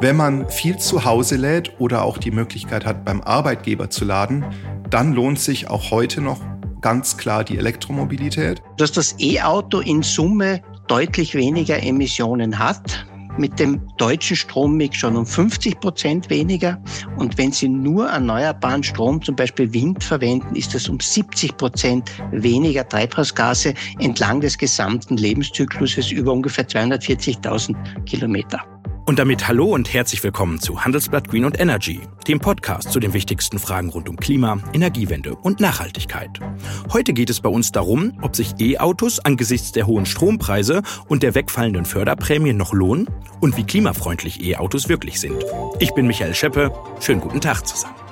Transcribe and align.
Wenn 0.00 0.14
man 0.14 0.48
viel 0.48 0.76
zu 0.76 1.04
Hause 1.04 1.34
lädt 1.34 1.80
oder 1.80 2.04
auch 2.04 2.18
die 2.18 2.30
Möglichkeit 2.30 2.86
hat, 2.86 3.04
beim 3.04 3.20
Arbeitgeber 3.20 3.90
zu 3.90 4.04
laden, 4.04 4.44
dann 4.90 5.12
lohnt 5.12 5.40
sich 5.40 5.68
auch 5.68 5.90
heute 5.90 6.20
noch 6.20 6.40
ganz 6.80 7.16
klar 7.16 7.42
die 7.42 7.58
Elektromobilität. 7.58 8.62
Dass 8.76 8.92
das 8.92 9.16
E-Auto 9.18 9.80
in 9.80 10.04
Summe 10.04 10.62
deutlich 10.86 11.34
weniger 11.34 11.82
Emissionen 11.82 12.60
hat, 12.60 13.06
mit 13.38 13.58
dem 13.58 13.80
deutschen 13.96 14.36
Strommix 14.36 14.98
schon 14.98 15.16
um 15.16 15.26
50 15.26 15.80
Prozent 15.80 16.30
weniger. 16.30 16.80
Und 17.16 17.36
wenn 17.36 17.50
Sie 17.50 17.68
nur 17.68 18.08
erneuerbaren 18.08 18.84
Strom, 18.84 19.20
zum 19.20 19.34
Beispiel 19.34 19.72
Wind, 19.72 20.04
verwenden, 20.04 20.54
ist 20.54 20.74
das 20.74 20.88
um 20.88 21.00
70 21.00 21.56
Prozent 21.56 22.10
weniger 22.30 22.88
Treibhausgase 22.88 23.74
entlang 23.98 24.40
des 24.40 24.58
gesamten 24.58 25.16
Lebenszykluses 25.16 26.12
über 26.12 26.32
ungefähr 26.32 26.66
240.000 26.68 27.74
Kilometer. 28.04 28.77
Und 29.08 29.18
damit 29.18 29.48
hallo 29.48 29.64
und 29.72 29.90
herzlich 29.94 30.22
willkommen 30.22 30.60
zu 30.60 30.84
Handelsblatt 30.84 31.28
Green 31.28 31.46
und 31.46 31.58
Energy, 31.58 32.02
dem 32.26 32.40
Podcast 32.40 32.92
zu 32.92 33.00
den 33.00 33.14
wichtigsten 33.14 33.58
Fragen 33.58 33.88
rund 33.88 34.06
um 34.06 34.18
Klima, 34.18 34.58
Energiewende 34.74 35.34
und 35.34 35.60
Nachhaltigkeit. 35.60 36.28
Heute 36.92 37.14
geht 37.14 37.30
es 37.30 37.40
bei 37.40 37.48
uns 37.48 37.72
darum, 37.72 38.18
ob 38.20 38.36
sich 38.36 38.60
E-Autos 38.60 39.18
angesichts 39.20 39.72
der 39.72 39.86
hohen 39.86 40.04
Strompreise 40.04 40.82
und 41.08 41.22
der 41.22 41.34
wegfallenden 41.34 41.86
Förderprämien 41.86 42.58
noch 42.58 42.74
lohnen 42.74 43.08
und 43.40 43.56
wie 43.56 43.64
klimafreundlich 43.64 44.44
E-Autos 44.44 44.90
wirklich 44.90 45.20
sind. 45.20 45.42
Ich 45.78 45.94
bin 45.94 46.06
Michael 46.06 46.34
Scheppe. 46.34 46.70
Schönen 47.00 47.22
guten 47.22 47.40
Tag 47.40 47.66
zusammen. 47.66 48.07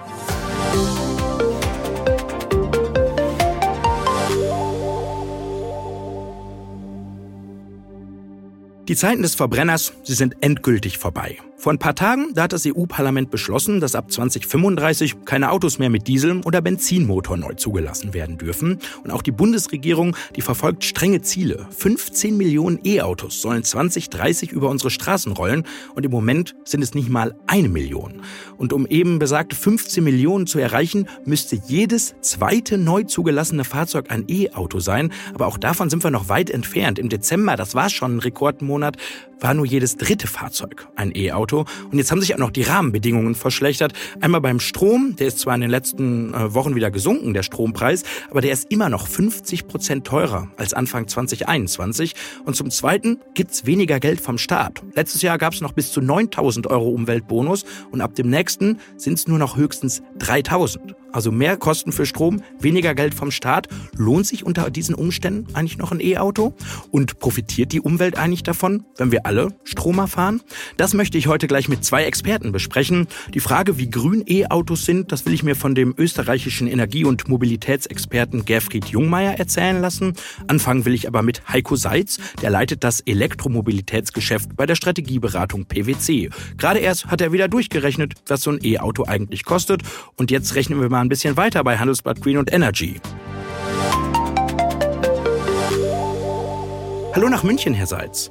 Die 8.88 8.94
Zeiten 8.94 9.22
des 9.22 9.34
Verbrenners, 9.34 9.92
sie 10.04 10.14
sind 10.14 10.36
endgültig 10.40 10.98
vorbei. 10.98 11.38
Vor 11.58 11.72
ein 11.72 11.78
paar 11.78 11.94
Tagen, 11.94 12.34
da 12.34 12.42
hat 12.42 12.52
das 12.52 12.66
EU-Parlament 12.66 13.30
beschlossen, 13.30 13.80
dass 13.80 13.94
ab 13.94 14.12
2035 14.12 15.24
keine 15.24 15.50
Autos 15.50 15.78
mehr 15.78 15.88
mit 15.88 16.06
Diesel- 16.06 16.42
oder 16.44 16.60
Benzinmotor 16.60 17.38
neu 17.38 17.54
zugelassen 17.54 18.12
werden 18.12 18.36
dürfen. 18.36 18.78
Und 19.02 19.10
auch 19.10 19.22
die 19.22 19.32
Bundesregierung, 19.32 20.14
die 20.36 20.42
verfolgt 20.42 20.84
strenge 20.84 21.22
Ziele. 21.22 21.66
15 21.70 22.36
Millionen 22.36 22.78
E-Autos 22.84 23.40
sollen 23.40 23.64
2030 23.64 24.52
über 24.52 24.68
unsere 24.68 24.90
Straßen 24.90 25.32
rollen. 25.32 25.64
Und 25.94 26.04
im 26.04 26.10
Moment 26.10 26.54
sind 26.64 26.82
es 26.82 26.94
nicht 26.94 27.08
mal 27.08 27.34
eine 27.46 27.70
Million. 27.70 28.20
Und 28.58 28.74
um 28.74 28.86
eben 28.86 29.18
besagte 29.18 29.56
15 29.56 30.04
Millionen 30.04 30.46
zu 30.46 30.58
erreichen, 30.58 31.08
müsste 31.24 31.58
jedes 31.66 32.14
zweite 32.20 32.76
neu 32.76 33.04
zugelassene 33.04 33.64
Fahrzeug 33.64 34.10
ein 34.10 34.26
E-Auto 34.28 34.78
sein. 34.78 35.10
Aber 35.34 35.46
auch 35.46 35.56
davon 35.56 35.88
sind 35.88 36.04
wir 36.04 36.10
noch 36.10 36.28
weit 36.28 36.50
entfernt. 36.50 36.98
Im 36.98 37.08
Dezember, 37.08 37.56
das 37.56 37.74
war 37.74 37.88
schon 37.88 38.16
ein 38.16 38.20
Rekordmonat, 38.20 38.98
war 39.40 39.54
nur 39.54 39.66
jedes 39.66 39.96
dritte 39.96 40.26
Fahrzeug 40.26 40.88
ein 40.96 41.12
E-Auto. 41.14 41.45
Und 41.52 41.98
jetzt 41.98 42.10
haben 42.10 42.20
sich 42.20 42.34
auch 42.34 42.38
noch 42.38 42.50
die 42.50 42.62
Rahmenbedingungen 42.62 43.34
verschlechtert. 43.34 43.92
Einmal 44.20 44.40
beim 44.40 44.60
Strom, 44.60 45.16
der 45.16 45.28
ist 45.28 45.38
zwar 45.38 45.54
in 45.54 45.60
den 45.60 45.70
letzten 45.70 46.34
äh, 46.34 46.54
Wochen 46.54 46.74
wieder 46.74 46.90
gesunken, 46.90 47.34
der 47.34 47.42
Strompreis, 47.42 48.02
aber 48.30 48.40
der 48.40 48.52
ist 48.52 48.70
immer 48.70 48.88
noch 48.88 49.06
50 49.06 49.66
Prozent 49.66 50.06
teurer 50.06 50.48
als 50.56 50.74
Anfang 50.74 51.08
2021. 51.08 52.14
Und 52.44 52.54
zum 52.54 52.70
Zweiten 52.70 53.18
gibt's 53.34 53.66
weniger 53.66 54.00
Geld 54.00 54.20
vom 54.20 54.38
Staat. 54.38 54.82
Letztes 54.94 55.22
Jahr 55.22 55.38
gab's 55.38 55.60
noch 55.60 55.72
bis 55.72 55.92
zu 55.92 56.00
9000 56.00 56.66
Euro 56.66 56.90
Umweltbonus 56.90 57.64
und 57.90 58.00
ab 58.00 58.14
dem 58.14 58.30
nächsten 58.30 58.78
sind's 58.96 59.26
nur 59.26 59.38
noch 59.38 59.56
höchstens 59.56 60.02
3000. 60.18 60.94
Also 61.16 61.32
mehr 61.32 61.56
Kosten 61.56 61.92
für 61.92 62.04
Strom, 62.04 62.42
weniger 62.60 62.94
Geld 62.94 63.14
vom 63.14 63.30
Staat. 63.30 63.68
Lohnt 63.96 64.26
sich 64.26 64.44
unter 64.44 64.68
diesen 64.68 64.94
Umständen 64.94 65.54
eigentlich 65.54 65.78
noch 65.78 65.90
ein 65.90 65.98
E-Auto? 65.98 66.52
Und 66.90 67.18
profitiert 67.20 67.72
die 67.72 67.80
Umwelt 67.80 68.18
eigentlich 68.18 68.42
davon, 68.42 68.84
wenn 68.98 69.12
wir 69.12 69.24
alle 69.24 69.54
Stromer 69.64 70.08
fahren? 70.08 70.42
Das 70.76 70.92
möchte 70.92 71.16
ich 71.16 71.26
heute 71.26 71.35
gleich 71.38 71.68
mit 71.68 71.84
zwei 71.84 72.04
Experten 72.04 72.52
besprechen. 72.52 73.06
Die 73.34 73.40
Frage, 73.40 73.76
wie 73.76 73.90
grün 73.90 74.24
E-Autos 74.26 74.86
sind, 74.86 75.12
das 75.12 75.26
will 75.26 75.34
ich 75.34 75.42
mir 75.42 75.56
von 75.56 75.74
dem 75.74 75.94
österreichischen 75.98 76.66
Energie- 76.66 77.04
und 77.04 77.28
Mobilitätsexperten 77.28 78.46
Gerfried 78.46 78.86
Jungmeier 78.86 79.38
erzählen 79.38 79.80
lassen. 79.80 80.14
Anfangen 80.46 80.86
will 80.86 80.94
ich 80.94 81.06
aber 81.06 81.22
mit 81.22 81.46
Heiko 81.52 81.76
Seitz, 81.76 82.18
der 82.40 82.48
leitet 82.48 82.82
das 82.84 83.00
Elektromobilitätsgeschäft 83.00 84.56
bei 84.56 84.64
der 84.64 84.76
Strategieberatung 84.76 85.66
PwC. 85.66 86.30
Gerade 86.56 86.78
erst 86.78 87.06
hat 87.08 87.20
er 87.20 87.32
wieder 87.32 87.48
durchgerechnet, 87.48 88.14
was 88.26 88.40
so 88.40 88.52
ein 88.52 88.60
E-Auto 88.62 89.04
eigentlich 89.04 89.44
kostet. 89.44 89.82
Und 90.16 90.30
jetzt 90.30 90.54
rechnen 90.54 90.80
wir 90.80 90.88
mal 90.88 91.02
ein 91.02 91.10
bisschen 91.10 91.36
weiter 91.36 91.62
bei 91.62 91.76
Handelsblatt 91.76 92.22
Green 92.22 92.38
und 92.38 92.50
Energy. 92.50 93.00
Hallo 97.14 97.28
nach 97.28 97.42
München, 97.42 97.74
Herr 97.74 97.86
Seitz. 97.86 98.30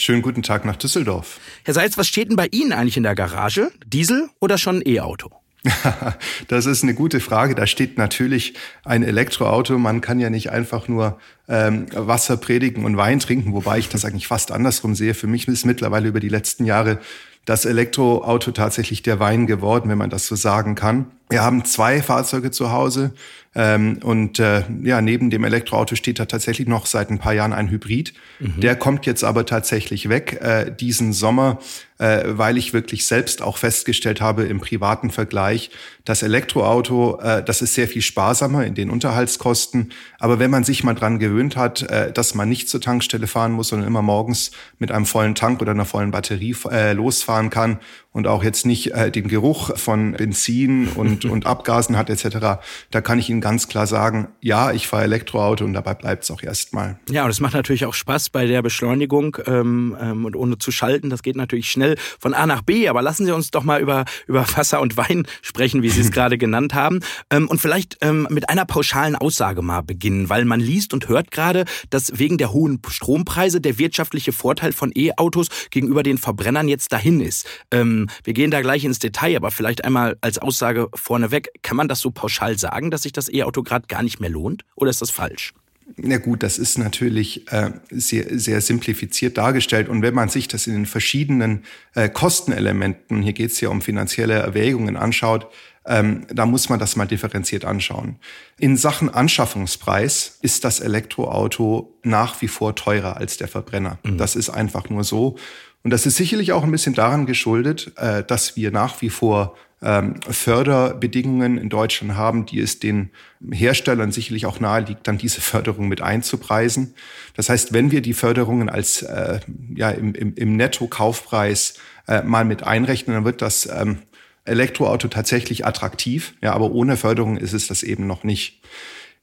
Schönen 0.00 0.22
guten 0.22 0.44
Tag 0.44 0.64
nach 0.64 0.76
Düsseldorf. 0.76 1.40
Herr 1.64 1.74
Seitz, 1.74 1.98
was 1.98 2.06
steht 2.06 2.28
denn 2.28 2.36
bei 2.36 2.46
Ihnen 2.52 2.72
eigentlich 2.72 2.96
in 2.96 3.02
der 3.02 3.16
Garage? 3.16 3.72
Diesel 3.84 4.30
oder 4.38 4.56
schon 4.56 4.76
ein 4.76 4.82
E-Auto? 4.86 5.32
das 6.48 6.66
ist 6.66 6.84
eine 6.84 6.94
gute 6.94 7.18
Frage. 7.18 7.56
Da 7.56 7.66
steht 7.66 7.98
natürlich 7.98 8.54
ein 8.84 9.02
Elektroauto. 9.02 9.76
Man 9.76 10.00
kann 10.00 10.20
ja 10.20 10.30
nicht 10.30 10.52
einfach 10.52 10.86
nur 10.86 11.18
ähm, 11.48 11.86
Wasser 11.92 12.36
predigen 12.36 12.84
und 12.84 12.96
Wein 12.96 13.18
trinken, 13.18 13.52
wobei 13.52 13.80
ich 13.80 13.88
das 13.88 14.04
eigentlich 14.04 14.28
fast 14.28 14.52
andersrum 14.52 14.94
sehe. 14.94 15.14
Für 15.14 15.26
mich 15.26 15.48
ist 15.48 15.66
mittlerweile 15.66 16.06
über 16.06 16.20
die 16.20 16.28
letzten 16.28 16.64
Jahre 16.64 17.00
das 17.44 17.64
Elektroauto 17.64 18.52
tatsächlich 18.52 19.02
der 19.02 19.18
Wein 19.18 19.48
geworden, 19.48 19.90
wenn 19.90 19.98
man 19.98 20.10
das 20.10 20.28
so 20.28 20.36
sagen 20.36 20.76
kann. 20.76 21.06
Wir 21.28 21.42
haben 21.42 21.64
zwei 21.64 22.02
Fahrzeuge 22.02 22.52
zu 22.52 22.70
Hause. 22.70 23.14
Ähm, 23.54 24.00
und 24.02 24.38
äh, 24.38 24.62
ja, 24.82 25.00
neben 25.00 25.30
dem 25.30 25.44
Elektroauto 25.44 25.96
steht 25.96 26.18
da 26.18 26.26
tatsächlich 26.26 26.68
noch 26.68 26.86
seit 26.86 27.10
ein 27.10 27.18
paar 27.18 27.32
Jahren 27.32 27.52
ein 27.52 27.70
Hybrid. 27.70 28.14
Mhm. 28.40 28.60
Der 28.60 28.76
kommt 28.76 29.06
jetzt 29.06 29.24
aber 29.24 29.46
tatsächlich 29.46 30.08
weg 30.08 30.38
äh, 30.40 30.70
diesen 30.70 31.12
Sommer, 31.12 31.58
äh, 31.98 32.24
weil 32.26 32.56
ich 32.56 32.72
wirklich 32.72 33.06
selbst 33.06 33.42
auch 33.42 33.58
festgestellt 33.58 34.20
habe 34.20 34.44
im 34.44 34.60
privaten 34.60 35.10
Vergleich, 35.10 35.70
das 36.04 36.22
Elektroauto, 36.22 37.20
äh, 37.20 37.44
das 37.44 37.60
ist 37.60 37.74
sehr 37.74 37.86
viel 37.86 38.02
sparsamer 38.02 38.64
in 38.64 38.74
den 38.74 38.90
Unterhaltskosten. 38.90 39.92
Aber 40.18 40.38
wenn 40.38 40.50
man 40.50 40.64
sich 40.64 40.82
mal 40.82 40.94
dran 40.94 41.18
gewöhnt 41.18 41.56
hat, 41.56 41.82
äh, 41.82 42.12
dass 42.12 42.34
man 42.34 42.48
nicht 42.48 42.68
zur 42.68 42.80
Tankstelle 42.80 43.26
fahren 43.26 43.52
muss, 43.52 43.68
sondern 43.68 43.86
immer 43.86 44.02
morgens 44.02 44.52
mit 44.78 44.90
einem 44.90 45.06
vollen 45.06 45.34
Tank 45.34 45.60
oder 45.60 45.72
einer 45.72 45.84
vollen 45.84 46.10
Batterie 46.10 46.56
äh, 46.70 46.92
losfahren 46.94 47.50
kann 47.50 47.78
und 48.12 48.26
auch 48.26 48.42
jetzt 48.42 48.66
nicht 48.66 48.92
äh, 48.92 49.10
den 49.10 49.28
Geruch 49.28 49.76
von 49.76 50.12
Benzin 50.12 50.88
und, 50.88 51.24
und 51.24 51.46
Abgasen 51.46 51.96
hat 51.96 52.10
etc., 52.10 52.58
da 52.90 53.00
kann 53.00 53.18
ich 53.18 53.30
Ihnen 53.30 53.40
ganz 53.40 53.68
klar 53.68 53.86
sagen, 53.86 54.28
ja, 54.40 54.72
ich 54.72 54.88
fahre 54.88 55.04
Elektroauto 55.04 55.64
und 55.64 55.74
dabei 55.74 55.94
bleibt 55.94 56.24
es 56.24 56.30
auch 56.30 56.42
erstmal. 56.42 56.98
Ja, 57.10 57.24
und 57.24 57.30
es 57.30 57.40
macht 57.40 57.54
natürlich 57.54 57.84
auch 57.84 57.94
Spaß 57.94 58.30
bei 58.30 58.46
der 58.46 58.62
Beschleunigung 58.62 59.36
ähm, 59.46 59.96
ähm, 60.00 60.24
und 60.24 60.34
ohne 60.36 60.58
zu 60.58 60.72
schalten. 60.72 61.10
Das 61.10 61.22
geht 61.22 61.36
natürlich 61.36 61.70
schnell 61.70 61.87
von 62.18 62.34
A 62.34 62.46
nach 62.46 62.62
B. 62.62 62.88
Aber 62.88 63.02
lassen 63.02 63.26
Sie 63.26 63.32
uns 63.32 63.50
doch 63.50 63.64
mal 63.64 63.80
über, 63.80 64.04
über 64.26 64.46
Wasser 64.56 64.80
und 64.80 64.96
Wein 64.96 65.26
sprechen, 65.42 65.82
wie 65.82 65.90
Sie 65.90 66.00
es 66.00 66.10
gerade 66.12 66.38
genannt 66.38 66.74
haben. 66.74 67.00
Ähm, 67.30 67.48
und 67.48 67.60
vielleicht 67.60 67.98
ähm, 68.00 68.26
mit 68.30 68.48
einer 68.48 68.64
pauschalen 68.64 69.16
Aussage 69.16 69.62
mal 69.62 69.82
beginnen, 69.82 70.28
weil 70.28 70.44
man 70.44 70.60
liest 70.60 70.92
und 70.92 71.08
hört 71.08 71.30
gerade, 71.30 71.64
dass 71.90 72.18
wegen 72.18 72.38
der 72.38 72.52
hohen 72.52 72.80
Strompreise 72.88 73.60
der 73.60 73.78
wirtschaftliche 73.78 74.32
Vorteil 74.32 74.72
von 74.72 74.92
E-Autos 74.94 75.48
gegenüber 75.70 76.02
den 76.02 76.18
Verbrennern 76.18 76.68
jetzt 76.68 76.92
dahin 76.92 77.20
ist. 77.20 77.46
Ähm, 77.70 78.08
wir 78.24 78.34
gehen 78.34 78.50
da 78.50 78.60
gleich 78.60 78.84
ins 78.84 78.98
Detail, 78.98 79.36
aber 79.36 79.50
vielleicht 79.50 79.84
einmal 79.84 80.16
als 80.20 80.38
Aussage 80.38 80.88
vorneweg, 80.94 81.50
kann 81.62 81.76
man 81.76 81.88
das 81.88 82.00
so 82.00 82.10
pauschal 82.10 82.58
sagen, 82.58 82.90
dass 82.90 83.02
sich 83.02 83.12
das 83.12 83.32
E-Auto 83.32 83.62
gerade 83.62 83.86
gar 83.86 84.02
nicht 84.02 84.20
mehr 84.20 84.30
lohnt? 84.30 84.64
Oder 84.74 84.90
ist 84.90 85.02
das 85.02 85.10
falsch? 85.10 85.52
Na 85.96 86.18
gut, 86.18 86.42
das 86.42 86.58
ist 86.58 86.78
natürlich 86.78 87.50
äh, 87.50 87.70
sehr, 87.90 88.38
sehr 88.38 88.60
simplifiziert 88.60 89.38
dargestellt. 89.38 89.88
Und 89.88 90.02
wenn 90.02 90.14
man 90.14 90.28
sich 90.28 90.46
das 90.46 90.66
in 90.66 90.74
den 90.74 90.86
verschiedenen 90.86 91.64
äh, 91.94 92.08
Kostenelementen, 92.08 93.22
hier 93.22 93.32
geht 93.32 93.52
es 93.52 93.60
ja 93.60 93.70
um 93.70 93.80
finanzielle 93.80 94.34
Erwägungen, 94.34 94.96
anschaut, 94.96 95.48
ähm, 95.86 96.26
da 96.28 96.44
muss 96.44 96.68
man 96.68 96.78
das 96.78 96.96
mal 96.96 97.06
differenziert 97.06 97.64
anschauen. 97.64 98.16
In 98.58 98.76
Sachen 98.76 99.08
Anschaffungspreis 99.08 100.38
ist 100.42 100.64
das 100.64 100.80
Elektroauto 100.80 101.98
nach 102.02 102.42
wie 102.42 102.48
vor 102.48 102.76
teurer 102.76 103.16
als 103.16 103.38
der 103.38 103.48
Verbrenner. 103.48 103.98
Mhm. 104.04 104.18
Das 104.18 104.36
ist 104.36 104.50
einfach 104.50 104.90
nur 104.90 105.04
so. 105.04 105.36
Und 105.82 105.90
das 105.90 106.04
ist 106.04 106.16
sicherlich 106.16 106.52
auch 106.52 106.64
ein 106.64 106.70
bisschen 106.70 106.94
daran 106.94 107.24
geschuldet, 107.24 107.92
äh, 107.96 108.22
dass 108.22 108.56
wir 108.56 108.70
nach 108.70 109.00
wie 109.00 109.08
vor 109.10 109.56
ähm, 109.82 110.20
Förderbedingungen 110.28 111.58
in 111.58 111.68
Deutschland 111.68 112.16
haben, 112.16 112.46
die 112.46 112.60
es 112.60 112.80
den 112.80 113.10
Herstellern 113.50 114.10
sicherlich 114.12 114.46
auch 114.46 114.60
naheliegt, 114.60 115.06
dann 115.06 115.18
diese 115.18 115.40
Förderung 115.40 115.88
mit 115.88 116.00
einzupreisen. 116.00 116.94
Das 117.34 117.48
heißt, 117.48 117.72
wenn 117.72 117.90
wir 117.90 118.02
die 118.02 118.14
Förderungen 118.14 118.68
als 118.68 119.02
äh, 119.02 119.40
ja 119.74 119.90
im, 119.90 120.14
im, 120.14 120.34
im 120.34 120.56
Netto-Kaufpreis 120.56 121.74
äh, 122.08 122.22
mal 122.22 122.44
mit 122.44 122.64
einrechnen, 122.64 123.14
dann 123.14 123.24
wird 123.24 123.40
das 123.40 123.66
ähm, 123.66 123.98
Elektroauto 124.44 125.08
tatsächlich 125.08 125.66
attraktiv. 125.66 126.34
Ja, 126.42 126.54
aber 126.54 126.72
ohne 126.72 126.96
Förderung 126.96 127.36
ist 127.36 127.52
es 127.52 127.68
das 127.68 127.82
eben 127.82 128.06
noch 128.06 128.24
nicht. 128.24 128.60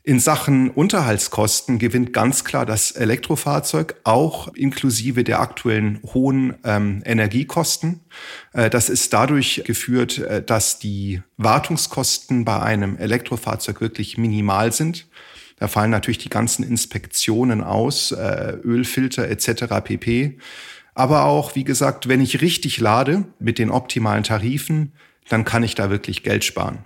In 0.07 0.19
Sachen 0.19 0.69
Unterhaltskosten 0.69 1.79
gewinnt 1.79 2.13
ganz 2.13 2.43
klar 2.43 2.67
das 2.67 2.91
Elektrofahrzeug, 2.91 3.95
auch 4.03 4.53
inklusive 4.53 5.23
der 5.23 5.39
aktuellen 5.39 5.99
hohen 6.13 6.53
ähm, 6.63 7.01
Energiekosten. 7.03 8.01
Äh, 8.53 8.69
das 8.69 8.89
ist 8.89 9.13
dadurch 9.13 9.63
geführt, 9.65 10.19
äh, 10.19 10.43
dass 10.43 10.77
die 10.77 11.23
Wartungskosten 11.37 12.45
bei 12.45 12.61
einem 12.61 12.97
Elektrofahrzeug 12.97 13.81
wirklich 13.81 14.15
minimal 14.19 14.71
sind. 14.71 15.07
Da 15.57 15.67
fallen 15.67 15.89
natürlich 15.89 16.19
die 16.19 16.29
ganzen 16.29 16.61
Inspektionen 16.61 17.63
aus, 17.63 18.11
äh, 18.11 18.57
Ölfilter 18.63 19.27
etc. 19.27 19.81
pp. 19.83 20.37
Aber 20.93 21.23
auch, 21.23 21.55
wie 21.55 21.63
gesagt, 21.63 22.07
wenn 22.07 22.21
ich 22.21 22.41
richtig 22.41 22.79
lade 22.79 23.25
mit 23.39 23.57
den 23.57 23.71
optimalen 23.71 24.23
Tarifen, 24.23 24.93
dann 25.29 25.45
kann 25.45 25.63
ich 25.63 25.73
da 25.73 25.89
wirklich 25.89 26.21
Geld 26.21 26.43
sparen. 26.43 26.85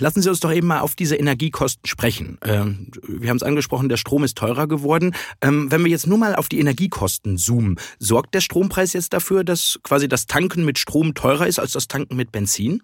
Lassen 0.00 0.22
Sie 0.22 0.30
uns 0.30 0.40
doch 0.40 0.52
eben 0.52 0.66
mal 0.66 0.80
auf 0.80 0.94
diese 0.94 1.16
Energiekosten 1.16 1.86
sprechen. 1.86 2.38
Ähm, 2.42 2.90
wir 3.06 3.28
haben 3.28 3.36
es 3.36 3.42
angesprochen, 3.42 3.90
der 3.90 3.98
Strom 3.98 4.24
ist 4.24 4.36
teurer 4.36 4.66
geworden. 4.66 5.14
Ähm, 5.42 5.70
wenn 5.70 5.84
wir 5.84 5.90
jetzt 5.90 6.06
nur 6.06 6.16
mal 6.16 6.34
auf 6.34 6.48
die 6.48 6.58
Energiekosten 6.58 7.36
zoomen, 7.36 7.78
sorgt 7.98 8.34
der 8.34 8.40
Strompreis 8.40 8.94
jetzt 8.94 9.12
dafür, 9.12 9.44
dass 9.44 9.78
quasi 9.82 10.08
das 10.08 10.26
Tanken 10.26 10.64
mit 10.64 10.78
Strom 10.78 11.12
teurer 11.12 11.46
ist 11.46 11.58
als 11.58 11.72
das 11.72 11.86
Tanken 11.86 12.16
mit 12.16 12.32
Benzin? 12.32 12.82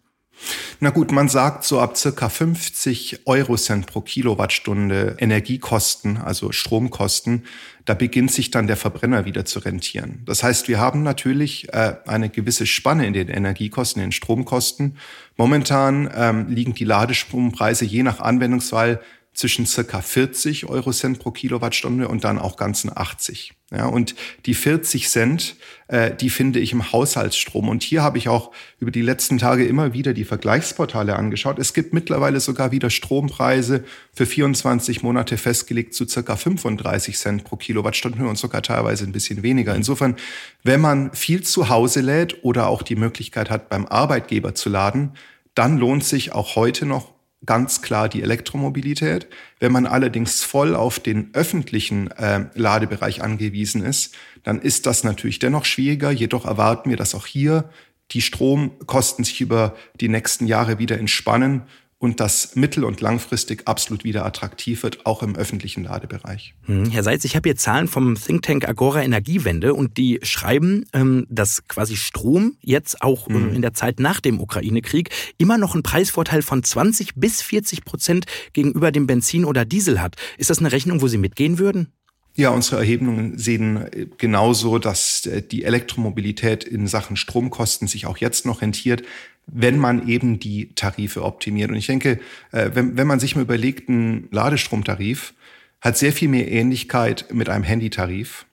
Na 0.80 0.90
gut, 0.90 1.12
man 1.12 1.28
sagt 1.28 1.64
so 1.64 1.80
ab 1.80 1.96
circa 1.96 2.28
50 2.28 3.26
Eurocent 3.26 3.86
pro 3.86 4.00
Kilowattstunde 4.02 5.16
Energiekosten, 5.18 6.18
also 6.18 6.52
Stromkosten, 6.52 7.44
da 7.84 7.94
beginnt 7.94 8.32
sich 8.32 8.50
dann 8.50 8.66
der 8.66 8.76
Verbrenner 8.76 9.24
wieder 9.24 9.44
zu 9.44 9.60
rentieren. 9.60 10.22
Das 10.26 10.42
heißt, 10.42 10.68
wir 10.68 10.78
haben 10.78 11.02
natürlich 11.02 11.72
äh, 11.72 11.94
eine 12.06 12.28
gewisse 12.28 12.66
Spanne 12.66 13.06
in 13.06 13.12
den 13.12 13.28
Energiekosten, 13.28 14.02
in 14.02 14.08
den 14.08 14.12
Stromkosten. 14.12 14.98
Momentan 15.36 16.10
ähm, 16.14 16.48
liegen 16.48 16.74
die 16.74 16.84
Ladestrompreise 16.84 17.84
je 17.84 18.02
nach 18.02 18.20
Anwendungsfall 18.20 19.00
zwischen 19.36 19.66
circa 19.66 20.00
40 20.00 20.66
Euro 20.66 20.92
Cent 20.92 21.18
pro 21.18 21.30
Kilowattstunde 21.30 22.08
und 22.08 22.24
dann 22.24 22.38
auch 22.38 22.56
ganzen 22.56 22.90
80. 22.96 23.52
Ja, 23.70 23.86
und 23.86 24.14
die 24.46 24.54
40 24.54 25.08
Cent, 25.08 25.56
äh, 25.88 26.14
die 26.14 26.30
finde 26.30 26.60
ich 26.60 26.72
im 26.72 26.92
Haushaltsstrom. 26.92 27.68
Und 27.68 27.82
hier 27.82 28.02
habe 28.02 28.16
ich 28.16 28.28
auch 28.28 28.52
über 28.78 28.92
die 28.92 29.02
letzten 29.02 29.38
Tage 29.38 29.66
immer 29.66 29.92
wieder 29.92 30.14
die 30.14 30.24
Vergleichsportale 30.24 31.16
angeschaut. 31.16 31.58
Es 31.58 31.74
gibt 31.74 31.92
mittlerweile 31.92 32.38
sogar 32.40 32.70
wieder 32.70 32.90
Strompreise 32.90 33.84
für 34.14 34.24
24 34.24 35.02
Monate 35.02 35.36
festgelegt 35.36 35.94
zu 35.94 36.06
circa 36.06 36.36
35 36.36 37.18
Cent 37.18 37.44
pro 37.44 37.56
Kilowattstunde 37.56 38.26
und 38.26 38.38
sogar 38.38 38.62
teilweise 38.62 39.04
ein 39.04 39.12
bisschen 39.12 39.42
weniger. 39.42 39.74
Insofern, 39.74 40.16
wenn 40.62 40.80
man 40.80 41.12
viel 41.12 41.42
zu 41.42 41.68
Hause 41.68 42.00
lädt 42.00 42.42
oder 42.44 42.68
auch 42.68 42.82
die 42.82 42.96
Möglichkeit 42.96 43.50
hat, 43.50 43.68
beim 43.68 43.84
Arbeitgeber 43.84 44.54
zu 44.54 44.70
laden, 44.70 45.12
dann 45.54 45.76
lohnt 45.76 46.04
sich 46.04 46.32
auch 46.32 46.54
heute 46.54 46.86
noch 46.86 47.15
ganz 47.44 47.82
klar 47.82 48.08
die 48.08 48.22
Elektromobilität. 48.22 49.28
Wenn 49.60 49.72
man 49.72 49.86
allerdings 49.86 50.42
voll 50.42 50.74
auf 50.74 50.98
den 50.98 51.30
öffentlichen 51.34 52.10
äh, 52.12 52.46
Ladebereich 52.54 53.22
angewiesen 53.22 53.84
ist, 53.84 54.14
dann 54.42 54.60
ist 54.60 54.86
das 54.86 55.04
natürlich 55.04 55.38
dennoch 55.38 55.64
schwieriger. 55.64 56.10
Jedoch 56.10 56.46
erwarten 56.46 56.90
wir, 56.90 56.96
dass 56.96 57.14
auch 57.14 57.26
hier 57.26 57.70
die 58.12 58.22
Stromkosten 58.22 59.24
sich 59.24 59.40
über 59.40 59.76
die 60.00 60.08
nächsten 60.08 60.46
Jahre 60.46 60.78
wieder 60.78 60.98
entspannen 60.98 61.62
und 61.98 62.20
das 62.20 62.56
mittel- 62.56 62.84
und 62.84 63.00
langfristig 63.00 63.66
absolut 63.66 64.04
wieder 64.04 64.26
attraktiv 64.26 64.82
wird, 64.82 65.06
auch 65.06 65.22
im 65.22 65.34
öffentlichen 65.34 65.84
Ladebereich. 65.84 66.54
Hm, 66.64 66.90
Herr 66.90 67.02
Seitz, 67.02 67.24
ich 67.24 67.36
habe 67.36 67.48
hier 67.48 67.56
Zahlen 67.56 67.88
vom 67.88 68.16
Think 68.16 68.42
Tank 68.42 68.68
Agora 68.68 69.02
Energiewende 69.02 69.72
und 69.72 69.96
die 69.96 70.18
schreiben, 70.22 70.84
ähm, 70.92 71.26
dass 71.30 71.66
quasi 71.68 71.96
Strom 71.96 72.56
jetzt 72.60 73.00
auch 73.00 73.28
mhm. 73.28 73.54
in 73.54 73.62
der 73.62 73.72
Zeit 73.72 73.98
nach 73.98 74.20
dem 74.20 74.40
Ukraine-Krieg 74.40 75.10
immer 75.38 75.56
noch 75.56 75.74
einen 75.74 75.82
Preisvorteil 75.82 76.42
von 76.42 76.62
20 76.62 77.14
bis 77.14 77.40
40 77.40 77.84
Prozent 77.84 78.26
gegenüber 78.52 78.92
dem 78.92 79.06
Benzin 79.06 79.46
oder 79.46 79.64
Diesel 79.64 80.00
hat. 80.00 80.16
Ist 80.36 80.50
das 80.50 80.58
eine 80.58 80.72
Rechnung, 80.72 81.00
wo 81.00 81.08
Sie 81.08 81.18
mitgehen 81.18 81.58
würden? 81.58 81.92
Ja, 82.38 82.50
unsere 82.50 82.76
Erhebungen 82.76 83.38
sehen 83.38 83.76
äh, 83.90 84.06
genauso, 84.18 84.78
dass 84.78 85.24
äh, 85.24 85.40
die 85.40 85.64
Elektromobilität 85.64 86.64
in 86.64 86.86
Sachen 86.86 87.16
Stromkosten 87.16 87.88
sich 87.88 88.04
auch 88.04 88.18
jetzt 88.18 88.44
noch 88.44 88.60
rentiert, 88.60 89.02
wenn 89.46 89.78
man 89.78 90.08
eben 90.08 90.38
die 90.38 90.74
Tarife 90.74 91.24
optimiert. 91.24 91.70
Und 91.70 91.76
ich 91.76 91.86
denke, 91.86 92.20
äh, 92.52 92.70
wenn, 92.74 92.96
wenn 92.96 93.06
man 93.06 93.20
sich 93.20 93.36
mal 93.36 93.42
überlegt, 93.42 93.88
ein 93.88 94.28
Ladestromtarif 94.30 95.34
hat 95.80 95.96
sehr 95.96 96.12
viel 96.12 96.28
mehr 96.28 96.50
Ähnlichkeit 96.50 97.26
mit 97.32 97.48
einem 97.48 97.64
Handytarif. 97.64 98.46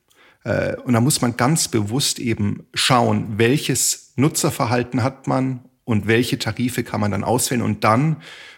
Und 0.84 0.92
da 0.92 1.00
muss 1.00 1.22
man 1.22 1.38
ganz 1.38 1.69
bewusst 1.69 2.19
eben 2.19 2.68
schauen, 2.74 3.38
welches 3.38 4.12
Nutzerverhalten 4.18 5.01
hat 5.01 5.25
man 5.25 5.62
und 5.86 6.06
welche 6.06 6.38
Tarife 6.38 6.84
kann 6.84 7.00
man 7.00 7.12
dann 7.12 7.24
auswählen 7.24 7.62
und 7.62 7.86
dann 7.86 8.18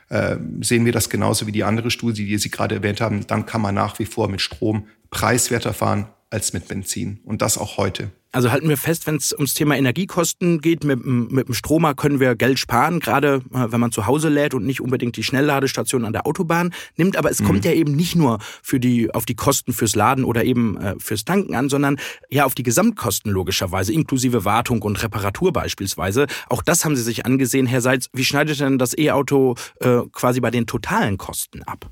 äh, 0.10 0.38
sehen 0.62 0.86
wir 0.86 0.92
das 0.92 1.10
genauso 1.10 1.48
wie 1.48 1.52
die 1.52 1.64
andere 1.64 1.90
Studie, 1.90 2.26
die 2.26 2.38
Sie 2.38 2.52
gerade 2.52 2.76
erwähnt 2.76 3.02
haben. 3.02 3.26
Dann 3.28 3.46
kann 3.46 3.62
man 3.62 3.76
nach 3.76 3.98
wie 4.00 4.06
vor 4.06 4.30
mit 4.30 4.42
Strom 4.42 4.88
preiswerter 5.10 5.74
fahren 5.74 6.08
als 6.30 6.54
mit 6.54 6.68
Benzin. 6.68 7.20
Und 7.24 7.42
das 7.42 7.58
auch 7.58 7.78
heute. 7.78 8.12
Also 8.36 8.52
halten 8.52 8.68
wir 8.68 8.76
fest, 8.76 9.08
wenn 9.08 9.16
es 9.16 9.32
ums 9.32 9.54
Thema 9.54 9.78
Energiekosten 9.78 10.60
geht, 10.60 10.84
mit, 10.84 11.06
mit 11.06 11.48
dem 11.48 11.54
Stromer 11.54 11.94
können 11.94 12.20
wir 12.20 12.36
Geld 12.36 12.60
sparen, 12.60 13.00
gerade 13.00 13.42
äh, 13.54 13.72
wenn 13.72 13.80
man 13.80 13.94
zu 13.94 14.08
Hause 14.08 14.28
lädt 14.28 14.54
und 14.54 14.66
nicht 14.66 14.82
unbedingt 14.82 15.16
die 15.16 15.24
Schnellladestation 15.24 16.04
an 16.04 16.12
der 16.12 16.28
Autobahn 16.28 16.74
nimmt. 16.98 17.16
Aber 17.16 17.32
es 17.32 17.40
mhm. 17.40 17.46
kommt 17.46 17.64
ja 17.64 17.72
eben 17.72 17.96
nicht 17.96 18.18
nur 18.18 18.40
für 18.62 18.78
die, 18.78 19.10
auf 19.14 19.24
die 19.24 19.36
Kosten 19.36 19.72
fürs 19.72 19.96
Laden 19.96 20.26
oder 20.26 20.44
eben 20.44 20.76
äh, 20.76 20.96
fürs 21.00 21.24
Tanken 21.24 21.56
an, 21.56 21.70
sondern 21.70 21.96
ja 22.30 22.44
auf 22.44 22.56
die 22.56 22.64
Gesamtkosten 22.64 23.32
logischerweise, 23.32 23.94
inklusive 23.94 24.44
Wartung 24.44 24.82
und 24.82 25.02
Reparatur 25.02 25.54
beispielsweise. 25.54 26.28
Auch 26.50 26.62
das 26.62 26.84
haben 26.84 26.98
Sie 26.98 27.04
sich 27.04 27.26
angesehen, 27.26 27.68
Herr 27.68 27.80
Seitz. 27.80 28.10
Wie 28.12 28.26
schneidet 28.26 28.60
denn 28.60 28.78
das 28.78 28.98
E-Auto 28.98 29.56
äh, 29.80 30.02
quasi 30.12 30.42
bei 30.42 30.52
den 30.52 30.68
totalen 30.68 31.18
Kosten 31.18 31.64
ab? 31.64 31.90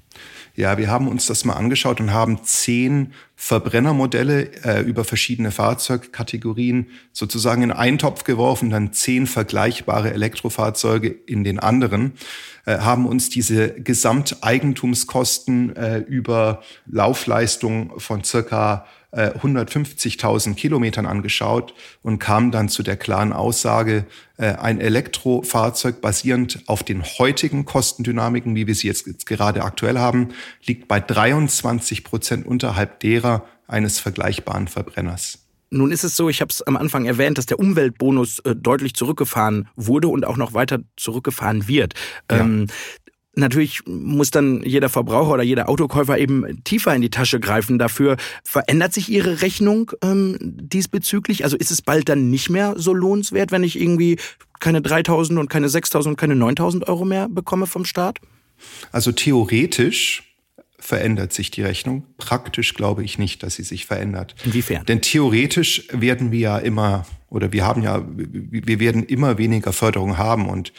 Ja, 0.55 0.77
wir 0.77 0.91
haben 0.91 1.07
uns 1.07 1.25
das 1.25 1.45
mal 1.45 1.53
angeschaut 1.53 1.99
und 1.99 2.11
haben 2.11 2.43
zehn 2.43 3.13
Verbrennermodelle 3.35 4.51
äh, 4.63 4.81
über 4.81 5.03
verschiedene 5.03 5.51
Fahrzeugkategorien 5.51 6.32
sozusagen 7.11 7.63
in 7.63 7.71
einen 7.71 7.97
Topf 7.97 8.23
geworfen, 8.23 8.69
dann 8.69 8.93
zehn 8.93 9.27
vergleichbare 9.27 10.13
Elektrofahrzeuge 10.13 11.09
in 11.09 11.43
den 11.43 11.59
anderen, 11.59 12.13
äh, 12.65 12.79
haben 12.79 13.05
uns 13.05 13.29
diese 13.29 13.73
Gesamteigentumskosten 13.73 15.75
äh, 15.75 15.97
über 15.99 16.61
Laufleistung 16.85 17.99
von 17.99 18.23
circa 18.23 18.85
150.000 19.13 20.51
äh, 20.51 20.53
Kilometern 20.55 21.05
angeschaut 21.05 21.73
und 22.01 22.19
kam 22.19 22.51
dann 22.51 22.69
zu 22.69 22.81
der 22.81 22.97
klaren 22.97 23.31
Aussage, 23.31 24.05
äh, 24.37 24.55
ein 24.55 24.79
Elektrofahrzeug 24.79 26.01
basierend 26.01 26.63
auf 26.65 26.83
den 26.83 27.03
heutigen 27.03 27.65
Kostendynamiken, 27.65 28.55
wie 28.55 28.65
wir 28.65 28.75
sie 28.75 28.87
jetzt 28.87 29.25
gerade 29.25 29.63
aktuell 29.63 29.99
haben, 29.99 30.29
liegt 30.65 30.87
bei 30.87 30.99
23 30.99 32.03
Prozent 32.03 32.45
unterhalb 32.45 32.99
derer 33.01 33.45
eines 33.67 33.99
vergleichbaren 33.99 34.67
Verbrenners. 34.67 35.42
Nun 35.73 35.91
ist 35.91 36.03
es 36.03 36.15
so, 36.15 36.29
ich 36.29 36.39
habe 36.41 36.49
es 36.49 36.61
am 36.61 36.77
Anfang 36.77 37.05
erwähnt, 37.05 37.37
dass 37.37 37.47
der 37.47 37.59
Umweltbonus 37.59 38.39
äh, 38.39 38.55
deutlich 38.55 38.93
zurückgefahren 38.93 39.67
wurde 39.75 40.07
und 40.07 40.25
auch 40.25 40.37
noch 40.37 40.53
weiter 40.53 40.79
zurückgefahren 40.97 41.67
wird. 41.67 41.93
Ja. 42.31 42.41
Ähm, 42.41 42.67
Natürlich 43.35 43.81
muss 43.87 44.29
dann 44.29 44.61
jeder 44.61 44.89
Verbraucher 44.89 45.31
oder 45.31 45.41
jeder 45.41 45.67
Autokäufer 45.67 46.19
eben 46.19 46.63
tiefer 46.65 46.93
in 46.93 47.01
die 47.01 47.09
Tasche 47.09 47.39
greifen 47.39 47.79
dafür. 47.79 48.17
Verändert 48.43 48.93
sich 48.93 49.09
Ihre 49.09 49.41
Rechnung 49.41 49.91
ähm, 50.03 50.37
diesbezüglich? 50.39 51.43
Also 51.43 51.57
ist 51.57 51.71
es 51.71 51.81
bald 51.81 52.09
dann 52.09 52.29
nicht 52.29 52.51
mehr 52.51 52.75
so 52.77 52.93
lohnenswert, 52.93 53.51
wenn 53.51 53.63
ich 53.63 53.81
irgendwie 53.81 54.19
keine 54.59 54.81
3.000 54.81 55.39
und 55.39 55.49
keine 55.49 55.67
6.000 55.67 56.09
und 56.09 56.15
keine 56.15 56.35
9.000 56.35 56.87
Euro 56.87 57.05
mehr 57.05 57.27
bekomme 57.27 57.65
vom 57.65 57.85
Staat? 57.85 58.19
Also 58.91 59.11
theoretisch 59.11 60.32
verändert 60.83 61.33
sich 61.33 61.49
die 61.51 61.61
Rechnung. 61.61 62.05
Praktisch 62.17 62.73
glaube 62.73 63.03
ich 63.03 63.17
nicht, 63.17 63.43
dass 63.43 63.55
sie 63.55 63.63
sich 63.63 63.85
verändert. 63.85 64.35
Inwiefern? 64.43 64.85
Denn 64.85 65.01
theoretisch 65.01 65.87
werden 65.91 66.31
wir 66.31 66.39
ja 66.39 66.57
immer, 66.57 67.05
oder 67.29 67.53
wir 67.53 67.65
haben 67.65 67.83
ja, 67.83 68.03
wir 68.05 68.79
werden 68.79 69.03
immer 69.03 69.37
weniger 69.37 69.71
Förderung 69.71 70.17
haben 70.17 70.49
und 70.49 70.73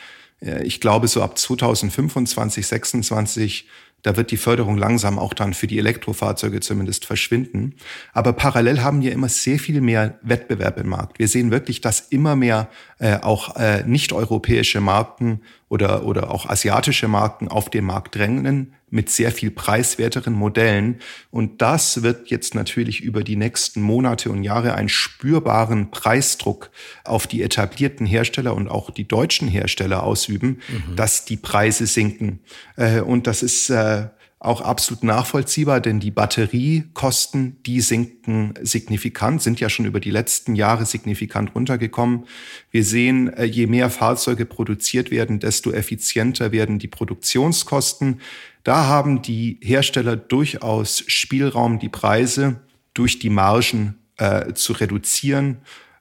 ich 0.63 0.81
glaube, 0.81 1.09
so 1.09 1.23
ab 1.23 1.39
2025, 1.39 2.67
26, 2.67 3.67
da 4.05 4.19
wird 4.19 4.31
die 4.31 4.37
Förderung 4.37 4.77
langsam 4.77 5.19
auch 5.19 5.33
dann 5.33 5.55
für 5.55 5.67
die 5.67 5.79
Elektrofahrzeuge 5.79 6.61
zumindest 6.61 7.07
verschwinden. 7.07 7.77
Aber 8.13 8.35
parallel 8.35 8.83
haben 8.83 9.01
wir 9.01 9.13
immer 9.13 9.31
sehr 9.31 9.59
viel 9.59 9.81
mehr 9.81 10.19
Wettbewerb 10.21 10.79
im 10.79 10.89
Markt. 10.89 11.19
Wir 11.19 11.27
sehen 11.27 11.51
wirklich, 11.51 11.81
dass 11.81 12.01
immer 12.01 12.37
mehr 12.37 12.69
äh, 12.99 13.17
auch 13.21 13.57
äh, 13.57 13.83
nicht-europäische 13.87 14.83
Marken 14.83 15.41
oder, 15.75 16.05
oder 16.05 16.31
auch 16.31 16.49
asiatische 16.49 17.09
Marken 17.09 17.49
auf 17.49 17.69
den 17.69 17.85
Markt 17.85 18.15
drängen 18.15 18.75
mit 18.91 19.11
sehr 19.11 19.33
viel 19.33 19.51
preiswerteren 19.51 20.33
Modellen. 20.33 21.01
Und 21.33 21.61
das 21.61 22.05
wird 22.05 22.31
jetzt 22.31 22.55
natürlich 22.55 23.01
über 23.01 23.25
die 23.25 23.35
nächsten 23.35 23.83
Monate 23.83 24.31
und 24.31 24.45
Jahre 24.45 24.75
einen 24.75 24.89
spürbaren 24.89 25.91
Preisdruck 25.91 26.71
auf 27.03 27.27
die 27.27 27.43
etablierten 27.43 28.07
Hersteller 28.07 28.55
und 28.55 28.69
auch 28.69 28.91
die 28.91 29.09
deutschen 29.09 29.49
Hersteller 29.49 30.05
ausüben, 30.05 30.61
mhm. 30.69 30.95
dass 30.95 31.25
die 31.25 31.37
Preise 31.37 31.89
sinken. 31.89 32.39
Äh, 32.77 33.01
und 33.01 33.27
das 33.27 33.43
ist 33.43 33.69
äh, 33.69 34.07
auch 34.45 34.61
absolut 34.61 35.03
nachvollziehbar, 35.03 35.81
denn 35.81 36.01
die 36.01 36.11
Batteriekosten, 36.11 37.63
die 37.65 37.81
sinken 37.81 38.55
signifikant, 38.63 39.43
sind 39.43 39.61
ja 39.61 39.69
schon 39.69 39.87
über 39.87 40.01
die 40.01 40.11
letzten 40.11 40.55
Jahre 40.55 40.87
signifikant 40.87 41.55
runtergekommen. 41.55 42.27
Wir 42.71 42.85
sehen, 42.85 43.33
äh, 43.33 43.45
je 43.45 43.67
mehr 43.67 43.91
Fahrzeuge 43.91 44.45
produziert 44.45 45.11
werden, 45.11 45.41
desto 45.41 45.73
effizienter 45.73 46.53
werden 46.53 46.79
die 46.79 46.89
Produktionskosten. 46.89 48.21
Da 48.63 48.87
haben 48.87 49.23
die 49.23 49.59
Hersteller 49.63 50.17
durchaus 50.17 51.05
Spielraum, 51.07 51.79
die 51.79 51.89
Preise 51.89 52.61
durch 52.93 53.19
die 53.19 53.31
Margen 53.31 53.99
äh, 54.17 54.53
zu 54.55 54.73
reduzieren. 54.73 55.59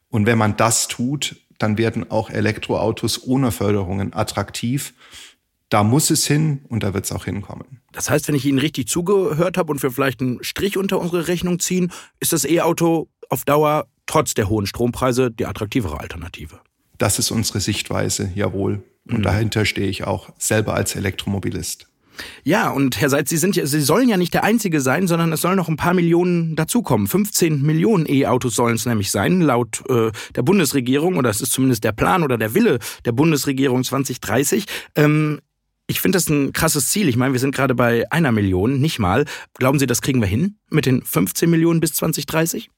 Und 0.10 0.26
wenn 0.26 0.38
man 0.38 0.58
das 0.58 0.88
tut, 0.88 1.38
dann 1.58 1.78
werden 1.78 2.12
auch 2.12 2.30
Elektroautos 2.30 3.26
ohne 3.26 3.52
Förderungen 3.52 4.14
attraktiv. 4.14 4.94
Da 5.74 5.82
muss 5.82 6.12
es 6.12 6.28
hin 6.28 6.60
und 6.70 6.84
da 6.84 6.94
wird 6.94 7.06
es 7.06 7.12
auch 7.12 7.26
hinkommen. 7.26 7.82
Das 7.94 8.08
heißt, 8.08 8.28
wenn 8.28 8.36
ich 8.36 8.46
Ihnen 8.46 8.60
richtig 8.60 8.88
zugehört 8.88 9.58
habe 9.58 9.72
und 9.72 9.82
wir 9.82 9.90
vielleicht 9.90 10.22
einen 10.22 10.44
Strich 10.44 10.78
unter 10.78 11.00
unsere 11.00 11.28
Rechnung 11.28 11.58
ziehen, 11.58 11.92
ist 12.20 12.32
das 12.32 12.46
E-Auto 12.46 13.10
auf 13.30 13.44
Dauer 13.44 13.88
trotz 14.06 14.36
der 14.36 14.50
hohen 14.50 14.68
Strompreise 14.68 15.32
die 15.32 15.48
attraktivere 15.48 16.00
Alternative. 16.00 16.60
Das 17.00 17.18
ist 17.18 17.32
unsere 17.32 17.60
Sichtweise, 17.60 18.32
jawohl. 18.36 18.84
Und 19.10 19.18
mhm. 19.18 19.24
dahinter 19.24 19.66
stehe 19.66 19.88
ich 19.88 20.04
auch 20.04 20.30
selber 20.38 20.76
als 20.76 20.96
Elektromobilist. 20.96 21.88
Ja, 22.44 22.70
und 22.70 23.02
Herr 23.02 23.10
Seitz, 23.10 23.32
Sie 23.32 23.38
sind 23.38 23.56
ja, 23.56 23.66
Sie 23.66 23.82
sollen 23.82 24.08
ja 24.08 24.18
nicht 24.18 24.36
der 24.36 24.44
Einzige 24.44 24.80
sein, 24.80 25.08
sondern 25.08 25.32
es 25.32 25.42
sollen 25.42 25.56
noch 25.58 25.70
ein 25.70 25.78
paar 25.78 25.96
Millionen 25.96 26.56
dazukommen. 26.56 27.08
15 27.08 27.64
Millionen 27.64 28.06
E-Autos 28.08 28.54
sollen 28.54 28.76
es 28.76 28.86
nämlich 28.86 29.10
sein, 29.10 29.42
laut 29.42 29.82
äh, 29.90 30.12
der 30.36 30.44
Bundesregierung, 30.44 31.18
oder 31.18 31.32
es 31.32 31.42
ist 31.42 31.52
zumindest 31.52 31.84
der 31.84 31.94
Plan 31.94 32.22
oder 32.22 32.38
der 32.38 32.54
Wille 32.54 32.78
der 33.06 33.14
Bundesregierung 33.14 33.84
2030. 33.84 34.66
Ähm, 34.94 35.40
ich 35.88 36.00
finde 36.00 36.18
das 36.18 36.30
ein 36.30 36.54
krasses 36.54 36.90
Ziel. 36.90 37.10
Ich 37.10 37.18
meine, 37.18 37.34
wir 37.34 37.40
sind 37.40 37.54
gerade 37.54 37.76
bei 37.76 38.10
einer 38.12 38.32
Million, 38.32 38.80
nicht 38.80 39.00
mal. 39.00 39.26
Glauben 39.56 39.80
Sie, 39.80 39.88
das 39.88 40.02
kriegen 40.02 40.22
wir 40.22 40.28
hin 40.28 40.58
mit 40.70 40.86
den 40.86 41.02
15 41.04 41.50
Millionen 41.50 41.80
bis 41.80 41.94
2030? 41.94 42.70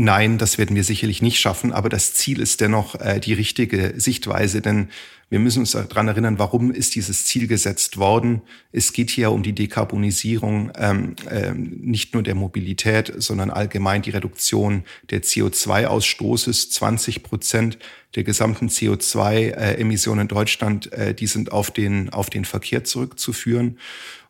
Nein, 0.00 0.38
das 0.38 0.58
werden 0.58 0.76
wir 0.76 0.84
sicherlich 0.84 1.22
nicht 1.22 1.40
schaffen, 1.40 1.72
aber 1.72 1.88
das 1.88 2.14
Ziel 2.14 2.40
ist 2.40 2.60
dennoch 2.60 2.94
äh, 3.00 3.18
die 3.18 3.32
richtige 3.32 3.94
Sichtweise, 3.96 4.60
denn 4.60 4.90
wir 5.28 5.40
müssen 5.40 5.58
uns 5.60 5.72
daran 5.72 6.06
erinnern, 6.06 6.38
warum 6.38 6.70
ist 6.70 6.94
dieses 6.94 7.26
Ziel 7.26 7.48
gesetzt 7.48 7.96
worden. 7.96 8.42
Es 8.70 8.92
geht 8.92 9.10
hier 9.10 9.32
um 9.32 9.42
die 9.42 9.54
Dekarbonisierung 9.54 10.70
ähm, 10.76 11.16
ähm, 11.28 11.80
nicht 11.82 12.14
nur 12.14 12.22
der 12.22 12.36
Mobilität, 12.36 13.12
sondern 13.16 13.50
allgemein 13.50 14.00
die 14.02 14.10
Reduktion 14.10 14.84
der 15.10 15.22
CO2-Ausstoßes. 15.22 16.70
20 16.70 17.24
Prozent 17.24 17.78
der 18.14 18.24
gesamten 18.24 18.68
CO2-Emissionen 18.68 20.22
in 20.22 20.28
Deutschland, 20.28 20.92
äh, 20.92 21.14
die 21.14 21.26
sind 21.26 21.52
auf 21.52 21.70
den, 21.70 22.08
auf 22.10 22.30
den 22.30 22.44
Verkehr 22.44 22.84
zurückzuführen. 22.84 23.78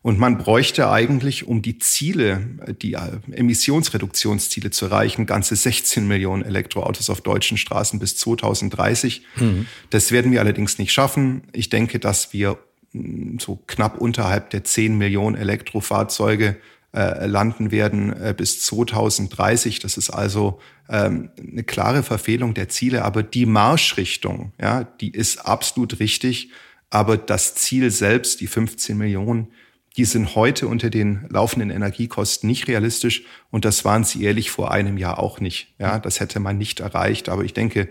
Und 0.01 0.17
man 0.17 0.37
bräuchte 0.37 0.89
eigentlich, 0.89 1.47
um 1.47 1.61
die 1.61 1.77
Ziele, 1.79 2.41
die 2.81 2.93
äh, 2.93 3.19
Emissionsreduktionsziele 3.31 4.69
zu 4.69 4.85
erreichen, 4.85 5.25
ganze 5.25 5.55
16 5.55 6.07
Millionen 6.07 6.43
Elektroautos 6.43 7.09
auf 7.09 7.21
deutschen 7.21 7.57
Straßen 7.57 7.99
bis 7.99 8.17
2030. 8.17 9.23
Mhm. 9.37 9.65
Das 9.89 10.11
werden 10.11 10.31
wir 10.31 10.41
allerdings 10.41 10.77
nicht 10.77 10.91
schaffen. 10.91 11.43
Ich 11.53 11.69
denke, 11.69 11.99
dass 11.99 12.33
wir 12.33 12.57
mm, 12.93 13.39
so 13.39 13.61
knapp 13.67 13.99
unterhalb 13.99 14.49
der 14.51 14.63
10 14.63 14.97
Millionen 14.97 15.35
Elektrofahrzeuge 15.35 16.57
äh, 16.93 17.27
landen 17.27 17.71
werden 17.71 18.13
äh, 18.13 18.33
bis 18.35 18.61
2030. 18.63 19.79
Das 19.79 19.97
ist 19.97 20.09
also 20.09 20.59
ähm, 20.89 21.29
eine 21.37 21.63
klare 21.63 22.03
Verfehlung 22.03 22.53
der 22.53 22.69
Ziele, 22.69 23.05
aber 23.05 23.23
die 23.23 23.45
Marschrichtung, 23.45 24.53
ja, 24.59 24.83
die 24.83 25.11
ist 25.11 25.45
absolut 25.45 25.99
richtig. 25.99 26.51
Aber 26.89 27.17
das 27.17 27.53
Ziel 27.55 27.91
selbst, 27.91 28.41
die 28.41 28.47
15 28.47 28.97
Millionen, 28.97 29.49
die 29.97 30.05
sind 30.05 30.35
heute 30.35 30.67
unter 30.67 30.89
den 30.89 31.27
laufenden 31.29 31.69
Energiekosten 31.69 32.47
nicht 32.47 32.67
realistisch 32.67 33.23
und 33.51 33.65
das 33.65 33.85
waren 33.85 34.03
sie 34.03 34.23
ehrlich 34.23 34.49
vor 34.49 34.71
einem 34.71 34.97
Jahr 34.97 35.19
auch 35.19 35.39
nicht. 35.39 35.75
Ja, 35.77 35.99
das 35.99 36.19
hätte 36.19 36.39
man 36.39 36.57
nicht 36.57 36.79
erreicht. 36.79 37.29
Aber 37.29 37.43
ich 37.43 37.53
denke, 37.53 37.89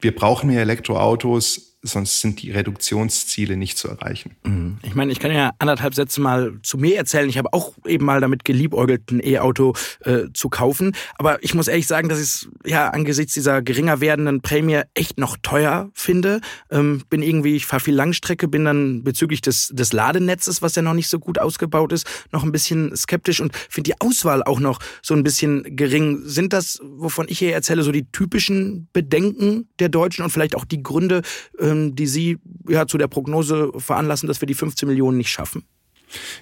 wir 0.00 0.14
brauchen 0.14 0.48
mehr 0.48 0.62
Elektroautos 0.62 1.77
sonst 1.82 2.20
sind 2.20 2.42
die 2.42 2.50
Reduktionsziele 2.50 3.56
nicht 3.56 3.78
zu 3.78 3.88
erreichen. 3.88 4.34
Mhm. 4.42 4.78
Ich 4.82 4.96
meine, 4.96 5.12
ich 5.12 5.20
kann 5.20 5.30
ja 5.30 5.52
anderthalb 5.58 5.94
Sätze 5.94 6.20
mal 6.20 6.58
zu 6.62 6.76
mir 6.76 6.96
erzählen. 6.96 7.28
Ich 7.28 7.38
habe 7.38 7.52
auch 7.52 7.74
eben 7.86 8.04
mal 8.04 8.20
damit 8.20 8.44
geliebäugelt, 8.44 9.10
ein 9.12 9.20
E-Auto 9.24 9.74
äh, 10.00 10.24
zu 10.34 10.48
kaufen. 10.48 10.96
Aber 11.18 11.42
ich 11.42 11.54
muss 11.54 11.68
ehrlich 11.68 11.86
sagen, 11.86 12.08
dass 12.08 12.18
ich 12.18 12.24
es 12.24 12.48
ja 12.64 12.88
angesichts 12.88 13.34
dieser 13.34 13.62
geringer 13.62 14.00
werdenden 14.00 14.40
Prämie 14.40 14.82
echt 14.94 15.18
noch 15.18 15.36
teuer 15.40 15.90
finde. 15.94 16.40
Ähm, 16.70 17.02
bin 17.08 17.22
irgendwie, 17.22 17.54
ich 17.54 17.66
fahre 17.66 17.80
viel 17.80 17.94
Langstrecke, 17.94 18.48
bin 18.48 18.64
dann 18.64 19.04
bezüglich 19.04 19.40
des, 19.40 19.68
des 19.68 19.92
Ladenetzes, 19.92 20.62
was 20.62 20.74
ja 20.74 20.82
noch 20.82 20.94
nicht 20.94 21.08
so 21.08 21.20
gut 21.20 21.38
ausgebaut 21.38 21.92
ist, 21.92 22.06
noch 22.32 22.42
ein 22.42 22.50
bisschen 22.50 22.96
skeptisch 22.96 23.40
und 23.40 23.56
finde 23.70 23.90
die 23.90 24.00
Auswahl 24.00 24.42
auch 24.42 24.58
noch 24.58 24.80
so 25.00 25.14
ein 25.14 25.22
bisschen 25.22 25.76
gering. 25.76 26.22
Sind 26.24 26.52
das, 26.52 26.80
wovon 26.82 27.26
ich 27.28 27.38
hier 27.38 27.52
erzähle, 27.52 27.84
so 27.84 27.92
die 27.92 28.10
typischen 28.10 28.88
Bedenken 28.92 29.68
der 29.78 29.88
Deutschen 29.88 30.24
und 30.24 30.30
vielleicht 30.30 30.56
auch 30.56 30.64
die 30.64 30.82
Gründe, 30.82 31.22
ähm, 31.60 31.67
die 31.74 32.06
Sie 32.06 32.38
ja 32.68 32.86
zu 32.86 32.98
der 32.98 33.08
Prognose 33.08 33.72
veranlassen, 33.76 34.26
dass 34.26 34.40
wir 34.40 34.46
die 34.46 34.54
15 34.54 34.88
Millionen 34.88 35.18
nicht 35.18 35.30
schaffen? 35.30 35.64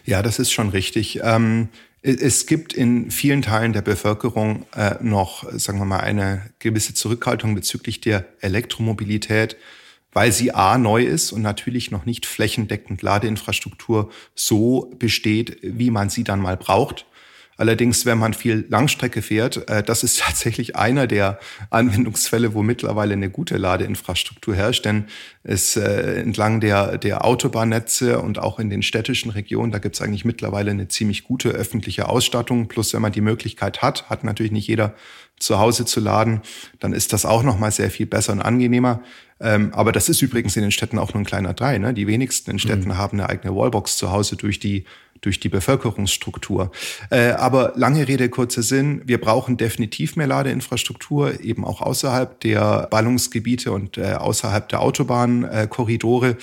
Ja, 0.04 0.22
das 0.22 0.38
ist 0.38 0.52
schon 0.52 0.68
richtig. 0.68 1.20
Ähm, 1.22 1.68
es 2.02 2.46
gibt 2.46 2.72
in 2.72 3.10
vielen 3.10 3.42
Teilen 3.42 3.72
der 3.72 3.82
Bevölkerung 3.82 4.64
äh, 4.76 4.94
noch, 5.00 5.50
sagen 5.52 5.78
wir 5.78 5.86
mal, 5.86 6.00
eine 6.00 6.50
gewisse 6.60 6.94
Zurückhaltung 6.94 7.54
bezüglich 7.56 8.00
der 8.00 8.26
Elektromobilität, 8.40 9.56
weil 10.12 10.30
sie 10.30 10.52
A 10.52 10.78
neu 10.78 11.02
ist 11.02 11.32
und 11.32 11.42
natürlich 11.42 11.90
noch 11.90 12.06
nicht 12.06 12.24
flächendeckend 12.24 13.02
Ladeinfrastruktur 13.02 14.10
so 14.36 14.94
besteht, 14.98 15.58
wie 15.62 15.90
man 15.90 16.08
sie 16.08 16.22
dann 16.22 16.40
mal 16.40 16.56
braucht. 16.56 17.06
Allerdings, 17.56 18.04
wenn 18.04 18.18
man 18.18 18.34
viel 18.34 18.66
Langstrecke 18.68 19.22
fährt, 19.22 19.68
äh, 19.68 19.82
das 19.82 20.02
ist 20.02 20.18
tatsächlich 20.26 20.76
einer 20.76 21.06
der 21.06 21.38
Anwendungsfälle, 21.70 22.54
wo 22.54 22.62
mittlerweile 22.62 23.14
eine 23.14 23.30
gute 23.30 23.56
Ladeinfrastruktur 23.56 24.54
herrscht. 24.54 24.84
Denn 24.84 25.06
es 25.42 25.76
äh, 25.76 26.20
entlang 26.20 26.60
der, 26.60 26.98
der 26.98 27.24
Autobahnnetze 27.24 28.20
und 28.20 28.38
auch 28.38 28.58
in 28.58 28.70
den 28.70 28.82
städtischen 28.82 29.30
Regionen, 29.30 29.72
da 29.72 29.78
gibt 29.78 29.96
es 29.96 30.02
eigentlich 30.02 30.24
mittlerweile 30.24 30.70
eine 30.70 30.88
ziemlich 30.88 31.24
gute 31.24 31.50
öffentliche 31.50 32.08
Ausstattung. 32.08 32.68
Plus, 32.68 32.92
wenn 32.92 33.02
man 33.02 33.12
die 33.12 33.20
Möglichkeit 33.20 33.82
hat, 33.82 34.10
hat 34.10 34.24
natürlich 34.24 34.52
nicht 34.52 34.68
jeder 34.68 34.94
zu 35.38 35.58
Hause 35.58 35.84
zu 35.84 36.00
laden, 36.00 36.40
dann 36.80 36.92
ist 36.92 37.12
das 37.12 37.26
auch 37.26 37.42
noch 37.42 37.58
mal 37.58 37.70
sehr 37.70 37.90
viel 37.90 38.06
besser 38.06 38.32
und 38.32 38.40
angenehmer. 38.40 39.02
Ähm, 39.38 39.70
aber 39.74 39.92
das 39.92 40.08
ist 40.08 40.22
übrigens 40.22 40.56
in 40.56 40.62
den 40.62 40.70
Städten 40.70 40.98
auch 40.98 41.12
nur 41.12 41.22
ein 41.22 41.26
kleiner 41.26 41.54
Teil. 41.54 41.78
Ne? 41.78 41.92
Die 41.92 42.06
wenigsten 42.06 42.52
in 42.52 42.58
Städten 42.58 42.88
mhm. 42.88 42.96
haben 42.96 43.20
eine 43.20 43.28
eigene 43.28 43.54
Wallbox 43.54 43.98
zu 43.98 44.10
Hause 44.10 44.36
durch 44.36 44.58
die 44.58 44.84
durch 45.20 45.40
die 45.40 45.48
Bevölkerungsstruktur. 45.48 46.70
Äh, 47.10 47.30
aber 47.30 47.72
lange 47.76 48.06
Rede, 48.08 48.28
kurzer 48.28 48.62
Sinn, 48.62 49.02
wir 49.04 49.20
brauchen 49.20 49.56
definitiv 49.56 50.16
mehr 50.16 50.26
Ladeinfrastruktur, 50.26 51.40
eben 51.40 51.64
auch 51.64 51.80
außerhalb 51.80 52.40
der 52.40 52.88
Ballungsgebiete 52.90 53.72
und 53.72 53.98
äh, 53.98 54.14
außerhalb 54.14 54.68
der 54.68 54.80
Autobahnkorridore. 54.80 56.36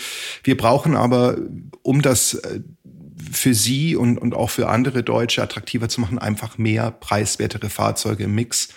wir 0.43 0.57
brauchen 0.57 0.95
aber, 0.95 1.37
um 1.81 2.01
das 2.01 2.35
äh, 2.35 2.61
für 3.31 3.53
Sie 3.53 3.95
und, 3.95 4.17
und 4.17 4.33
auch 4.33 4.49
für 4.49 4.69
andere 4.69 5.03
Deutsche 5.03 5.41
attraktiver 5.41 5.89
zu 5.89 6.01
machen, 6.01 6.19
einfach 6.19 6.57
mehr 6.57 6.91
preiswertere 6.91 7.69
Fahrzeuge 7.69 8.25
im 8.25 8.35
Mix. 8.35 8.69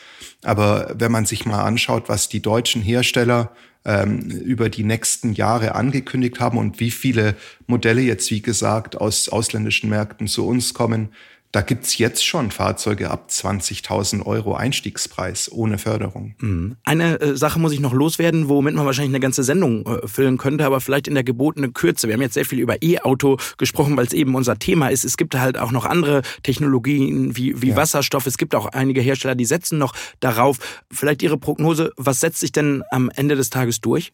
Aber 0.43 0.95
wenn 0.99 1.13
man 1.13 1.27
sich 1.27 1.47
mal 1.47 1.63
anschaut, 1.65 2.09
was 2.09 2.29
die 2.29 2.41
deutschen 2.41 2.83
Hersteller 2.83 3.53
ähm, 3.85 4.31
über 4.31 4.69
die 4.69 4.85
nächsten 4.85 5.33
Jahre 5.33 5.75
angekündigt 5.75 6.41
haben 6.41 6.59
und 6.59 6.81
wie 6.81 6.91
viele 6.91 7.37
Modelle 7.67 8.03
jetzt, 8.03 8.31
wie 8.31 8.43
gesagt, 8.43 9.01
aus 9.01 9.29
ausländischen 9.29 9.89
Märkten 9.89 10.27
zu 10.27 10.47
uns 10.47 10.75
kommen, 10.75 11.11
da 11.57 11.63
gibt's 11.63 11.97
jetzt 11.97 12.23
schon 12.23 12.51
Fahrzeuge 12.51 13.11
ab 13.11 13.29
20.000 13.31 14.27
Euro 14.27 14.55
Einstiegspreis 14.55 15.51
ohne 15.51 15.79
Förderung. 15.79 16.35
Mhm. 16.39 16.77
Eine 16.85 17.19
äh, 17.19 17.35
Sache 17.35 17.59
muss 17.59 17.73
ich 17.73 17.81
noch 17.81 17.95
loswerden, 17.95 18.51
womit 18.51 18.75
man 18.75 18.85
wahrscheinlich 18.85 19.13
eine 19.13 19.21
ganze 19.21 19.43
Sendung 19.43 19.87
äh, 19.87 20.07
füllen 20.07 20.37
könnte, 20.37 20.67
aber 20.67 20.83
vielleicht 20.83 21.09
in 21.09 21.15
der 21.15 21.25
gebotenen 21.25 21.73
Kürze. 21.73 22.09
Wir 22.09 22.13
haben 22.13 22.21
jetzt 22.21 22.35
sehr 22.35 22.45
viel 22.45 22.59
über 22.59 22.83
E-Auto 22.83 23.39
gesprochen, 23.57 23.97
weil 23.97 24.05
es 24.05 24.13
eben 24.13 24.35
unser 24.35 24.59
Thema 24.59 24.89
ist. 24.89 25.07
Es 25.07 25.17
gibt 25.17 25.35
halt 25.35 25.57
auch 25.57 25.73
noch 25.73 25.87
andere 25.87 26.21
Technologien 26.43 27.39
wie, 27.39 27.63
wie 27.63 27.71
ja. 27.71 27.77
Wasserstoff. 27.77 28.27
Es 28.27 28.37
gibt 28.37 28.55
auch 28.55 28.67
einige 28.67 29.01
Hersteller, 29.01 29.35
die 29.35 29.47
setzen 29.47 29.79
noch 29.79 29.95
darauf. 30.21 30.59
Vielleicht 30.93 31.23
Ihre 31.23 31.39
Prognose, 31.39 31.91
was 31.97 32.21
setzt 32.21 32.41
sich 32.41 32.53
denn 32.53 32.83
am 32.91 33.09
Ende 33.09 33.35
des 33.35 33.49
Tages 33.49 33.81
durch? 33.81 34.13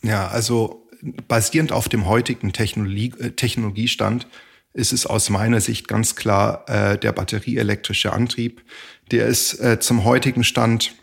Ja, 0.00 0.28
also 0.28 0.88
basierend 1.28 1.72
auf 1.72 1.90
dem 1.90 2.06
heutigen 2.06 2.54
Technologie, 2.54 3.12
äh, 3.18 3.32
Technologiestand 3.32 4.26
ist 4.72 4.92
es 4.92 5.06
aus 5.06 5.30
meiner 5.30 5.60
Sicht 5.60 5.88
ganz 5.88 6.16
klar 6.16 6.64
äh, 6.68 6.98
der 6.98 7.12
batterieelektrische 7.12 8.12
Antrieb. 8.12 8.62
Der 9.10 9.26
ist 9.26 9.54
äh, 9.60 9.80
zum 9.80 10.04
heutigen 10.04 10.44
Stand 10.44 10.94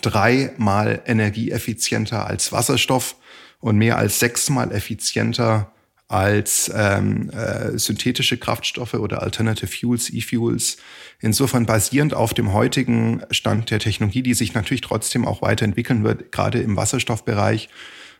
dreimal 0.00 1.02
energieeffizienter 1.06 2.26
als 2.26 2.52
Wasserstoff 2.52 3.16
und 3.60 3.76
mehr 3.76 3.98
als 3.98 4.18
sechsmal 4.18 4.72
effizienter 4.72 5.72
als 6.08 6.70
ähm, 6.74 7.30
äh, 7.30 7.78
synthetische 7.78 8.36
Kraftstoffe 8.36 8.94
oder 8.94 9.22
Alternative 9.22 9.66
Fuels, 9.66 10.10
E-Fuels. 10.12 10.76
Insofern 11.20 11.64
basierend 11.64 12.12
auf 12.12 12.34
dem 12.34 12.52
heutigen 12.52 13.22
Stand 13.30 13.70
der 13.70 13.78
Technologie, 13.78 14.22
die 14.22 14.34
sich 14.34 14.52
natürlich 14.52 14.82
trotzdem 14.82 15.26
auch 15.26 15.40
weiterentwickeln 15.40 16.04
wird, 16.04 16.30
gerade 16.30 16.60
im 16.60 16.76
Wasserstoffbereich, 16.76 17.70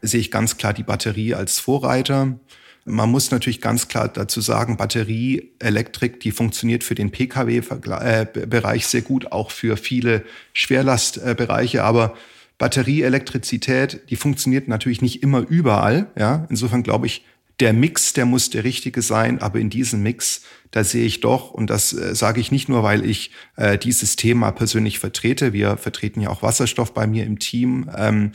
sehe 0.01 0.21
ich 0.21 0.31
ganz 0.31 0.57
klar 0.57 0.73
die 0.73 0.85
Batterie 0.85 1.35
als 1.35 1.59
Vorreiter. 1.59 2.39
Man 2.85 3.11
muss 3.11 3.31
natürlich 3.31 3.61
ganz 3.61 3.87
klar 3.87 4.09
dazu 4.09 4.41
sagen, 4.41 4.77
Batterieelektrik, 4.77 6.19
die 6.21 6.33
funktioniert 6.33 6.83
für 6.83 6.97
den 6.97 7.13
Pkw-Bereich 7.13 8.87
sehr 8.87 9.03
gut, 9.03 9.31
auch 9.31 9.53
für 9.53 9.77
viele 9.77 10.25
Schwerlastbereiche, 10.53 11.85
aber 11.85 12.15
Batterieelektrizität, 12.59 14.03
die 14.11 14.17
funktioniert 14.17 14.69
natürlich 14.69 15.01
nicht 15.01 15.23
immer 15.23 15.41
überall. 15.41 16.09
Ja, 16.19 16.47
insofern 16.49 16.83
glaube 16.83 17.07
ich, 17.07 17.25
der 17.61 17.73
Mix, 17.73 18.13
der 18.13 18.27
muss 18.27 18.51
der 18.51 18.65
richtige 18.65 19.03
sein, 19.03 19.41
aber 19.41 19.59
in 19.59 19.71
diesem 19.71 20.03
Mix, 20.03 20.43
da 20.71 20.85
sehe 20.85 21.05
ich 21.05 21.21
doch, 21.21 21.51
und 21.51 21.69
das 21.69 21.93
äh, 21.93 22.15
sage 22.15 22.41
ich 22.41 22.51
nicht 22.51 22.69
nur, 22.69 22.83
weil 22.83 23.05
ich 23.05 23.31
äh, 23.57 23.79
dieses 23.79 24.17
Thema 24.17 24.51
persönlich 24.53 24.99
vertrete, 24.99 25.53
wir 25.53 25.77
vertreten 25.77 26.21
ja 26.21 26.31
auch 26.31 26.43
Wasserstoff 26.43 26.95
bei 26.95 27.07
mir 27.07 27.25
im 27.25 27.39
Team, 27.39 27.91
ähm, 27.97 28.33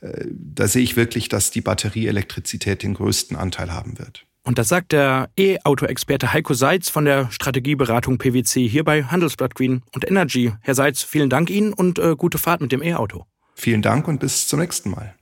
äh, 0.00 0.26
da 0.30 0.68
sehe 0.68 0.82
ich 0.82 0.96
wirklich, 0.96 1.28
dass 1.28 1.50
die 1.50 1.60
Batterieelektrizität 1.60 2.82
den 2.82 2.94
größten 2.94 3.36
Anteil 3.36 3.72
haben 3.72 3.98
wird. 3.98 4.26
Und 4.44 4.58
das 4.58 4.68
sagt 4.68 4.92
der 4.92 5.28
E-Auto-Experte 5.38 6.32
Heiko 6.32 6.54
Seitz 6.54 6.88
von 6.88 7.04
der 7.04 7.30
Strategieberatung 7.30 8.16
PwC 8.16 8.66
hier 8.66 8.82
bei 8.82 9.04
Handelsblatt 9.04 9.54
Green 9.54 9.82
und 9.94 10.08
Energy. 10.08 10.52
Herr 10.62 10.74
Seitz, 10.74 11.02
vielen 11.02 11.28
Dank 11.28 11.50
Ihnen 11.50 11.74
und 11.74 11.98
äh, 11.98 12.14
gute 12.16 12.38
Fahrt 12.38 12.62
mit 12.62 12.72
dem 12.72 12.82
E-Auto. 12.82 13.26
Vielen 13.54 13.82
Dank 13.82 14.08
und 14.08 14.20
bis 14.20 14.48
zum 14.48 14.60
nächsten 14.60 14.90
Mal. 14.90 15.17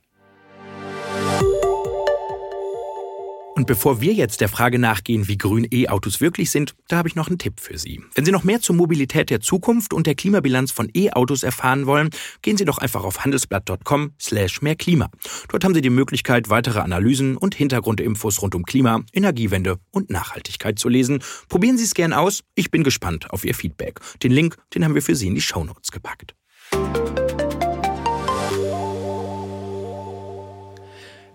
Und 3.57 3.65
bevor 3.65 4.01
wir 4.01 4.13
jetzt 4.13 4.41
der 4.41 4.49
Frage 4.49 4.77
nachgehen, 4.77 5.27
wie 5.27 5.35
grün 5.35 5.67
E-Autos 5.71 6.21
wirklich 6.21 6.51
sind, 6.51 6.75
da 6.89 6.97
habe 6.97 7.09
ich 7.09 7.15
noch 7.15 7.27
einen 7.27 7.39
Tipp 7.39 7.59
für 7.59 7.79
Sie. 7.79 7.99
Wenn 8.13 8.23
Sie 8.23 8.31
noch 8.31 8.43
mehr 8.43 8.61
zur 8.61 8.75
Mobilität 8.75 9.31
der 9.31 9.41
Zukunft 9.41 9.95
und 9.95 10.05
der 10.05 10.13
Klimabilanz 10.13 10.71
von 10.71 10.91
E-Autos 10.93 11.41
erfahren 11.41 11.87
wollen, 11.87 12.11
gehen 12.43 12.55
Sie 12.55 12.65
doch 12.65 12.77
einfach 12.77 13.03
auf 13.03 13.25
handelsblatt.com 13.25 14.11
slash 14.21 14.61
mehr 14.61 14.75
Klima. 14.75 15.09
Dort 15.49 15.63
haben 15.63 15.73
Sie 15.73 15.81
die 15.81 15.89
Möglichkeit, 15.89 16.51
weitere 16.51 16.81
Analysen 16.81 17.35
und 17.35 17.55
Hintergrundinfos 17.55 18.43
rund 18.43 18.53
um 18.53 18.63
Klima, 18.63 19.01
Energiewende 19.11 19.79
und 19.89 20.11
Nachhaltigkeit 20.11 20.77
zu 20.77 20.87
lesen. 20.87 21.23
Probieren 21.49 21.79
Sie 21.79 21.85
es 21.85 21.95
gern 21.95 22.13
aus. 22.13 22.43
Ich 22.53 22.69
bin 22.69 22.83
gespannt 22.83 23.31
auf 23.31 23.43
Ihr 23.43 23.55
Feedback. 23.55 24.01
Den 24.21 24.33
Link, 24.33 24.55
den 24.75 24.85
haben 24.85 24.93
wir 24.93 25.01
für 25.01 25.15
Sie 25.15 25.25
in 25.25 25.33
die 25.33 25.41
Shownotes 25.41 25.89
gepackt. 25.89 26.35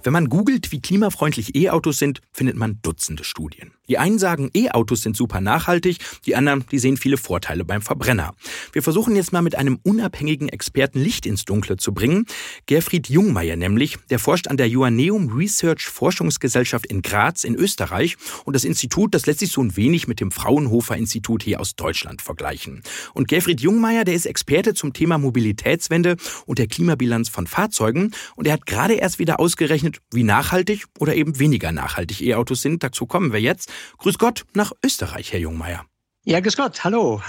Wenn 0.05 0.13
man 0.13 0.29
googelt, 0.29 0.73
wie 0.73 0.81
klimafreundlich 0.81 1.55
E-Autos 1.55 1.99
sind, 1.99 2.21
findet 2.33 2.57
man 2.57 2.81
Dutzende 2.83 3.25
Studien. 3.25 3.73
Die 3.93 3.99
einen 3.99 4.19
sagen, 4.19 4.49
E-Autos 4.55 5.03
sind 5.03 5.19
super 5.19 5.43
nachhaltig, 5.43 5.99
die 6.25 6.35
anderen, 6.35 6.65
die 6.71 6.79
sehen 6.79 6.97
viele 6.97 7.19
Vorteile 7.19 7.63
beim 7.63 7.83
Verbrenner. 7.83 8.33
Wir 8.73 8.83
versuchen 8.83 9.15
jetzt 9.17 9.35
mal 9.35 9.43
mit 9.43 9.55
einem 9.55 9.79
unabhängigen 9.83 10.49
Experten 10.49 10.99
Licht 10.99 11.27
ins 11.27 11.45
Dunkle 11.45 11.77
zu 11.77 11.93
bringen. 11.93 12.25
Gerfried 12.65 13.11
Jungmeier 13.11 13.57
nämlich, 13.57 13.99
der 14.09 14.19
forscht 14.19 14.49
an 14.49 14.57
der 14.57 14.67
Joanneum 14.67 15.31
Research 15.31 15.83
Forschungsgesellschaft 15.83 16.87
in 16.87 17.03
Graz 17.03 17.45
in 17.45 17.55
Österreich 17.55 18.17
und 18.47 18.57
das 18.57 18.65
Institut, 18.65 19.15
das 19.15 19.27
lässt 19.27 19.41
sich 19.41 19.53
so 19.53 19.63
ein 19.63 19.77
wenig 19.77 20.09
mit 20.09 20.21
dem 20.21 20.31
Fraunhofer 20.31 20.97
Institut 20.97 21.43
hier 21.43 21.61
aus 21.61 21.77
Deutschland 21.77 22.23
vergleichen. 22.23 22.83
Und 23.13 23.29
Gerfried 23.29 23.61
Jungmeier, 23.61 24.05
der 24.05 24.15
ist 24.15 24.25
Experte 24.25 24.73
zum 24.73 24.95
Thema 24.95 25.19
Mobilitätswende 25.19 26.17
und 26.47 26.59
der 26.59 26.67
Klimabilanz 26.67 27.29
von 27.29 27.47
Fahrzeugen 27.47 28.13
und 28.37 28.47
er 28.47 28.55
hat 28.55 28.65
gerade 28.65 28.95
erst 28.95 29.19
wieder 29.19 29.39
ausgerechnet, 29.39 29.99
wie 30.15 30.25
nachhaltig 30.25 30.87
oder 30.99 31.15
eben 31.15 31.39
weniger 31.39 31.73
nachhaltig 31.73 32.23
E-Autos 32.23 32.63
sind. 32.63 32.83
Dazu 32.83 33.05
kommen 33.05 33.35
wir 33.35 33.41
jetzt. 33.43 33.71
Grüß 33.99 34.19
Gott 34.19 34.45
nach 34.55 34.73
Österreich, 34.85 35.33
Herr 35.33 35.41
Jungmeier. 35.41 35.85
Ja, 36.25 36.41
grüß 36.41 36.57
Gott, 36.57 36.85
hallo. 36.85 37.21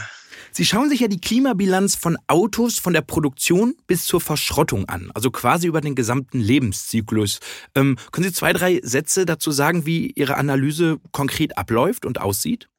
Sie 0.52 0.66
schauen 0.66 0.88
sich 0.88 1.00
ja 1.00 1.08
die 1.08 1.20
Klimabilanz 1.20 1.96
von 1.96 2.16
Autos 2.28 2.78
von 2.78 2.94
der 2.94 3.02
Produktion 3.02 3.76
bis 3.88 4.06
zur 4.06 4.22
Verschrottung 4.22 4.88
an, 4.88 5.10
also 5.16 5.32
quasi 5.32 5.66
über 5.66 5.82
den 5.82 5.96
gesamten 5.96 6.40
Lebenszyklus. 6.40 7.40
Ähm, 7.74 7.98
können 8.12 8.28
Sie 8.28 8.34
zwei, 8.34 8.54
drei 8.54 8.80
Sätze 8.84 9.26
dazu 9.26 9.52
sagen, 9.52 9.88
wie 9.88 10.12
Ihre 10.12 10.38
Analyse 10.38 11.00
konkret 11.12 11.58
abläuft 11.58 12.06
und 12.06 12.22
aussieht? 12.22 12.70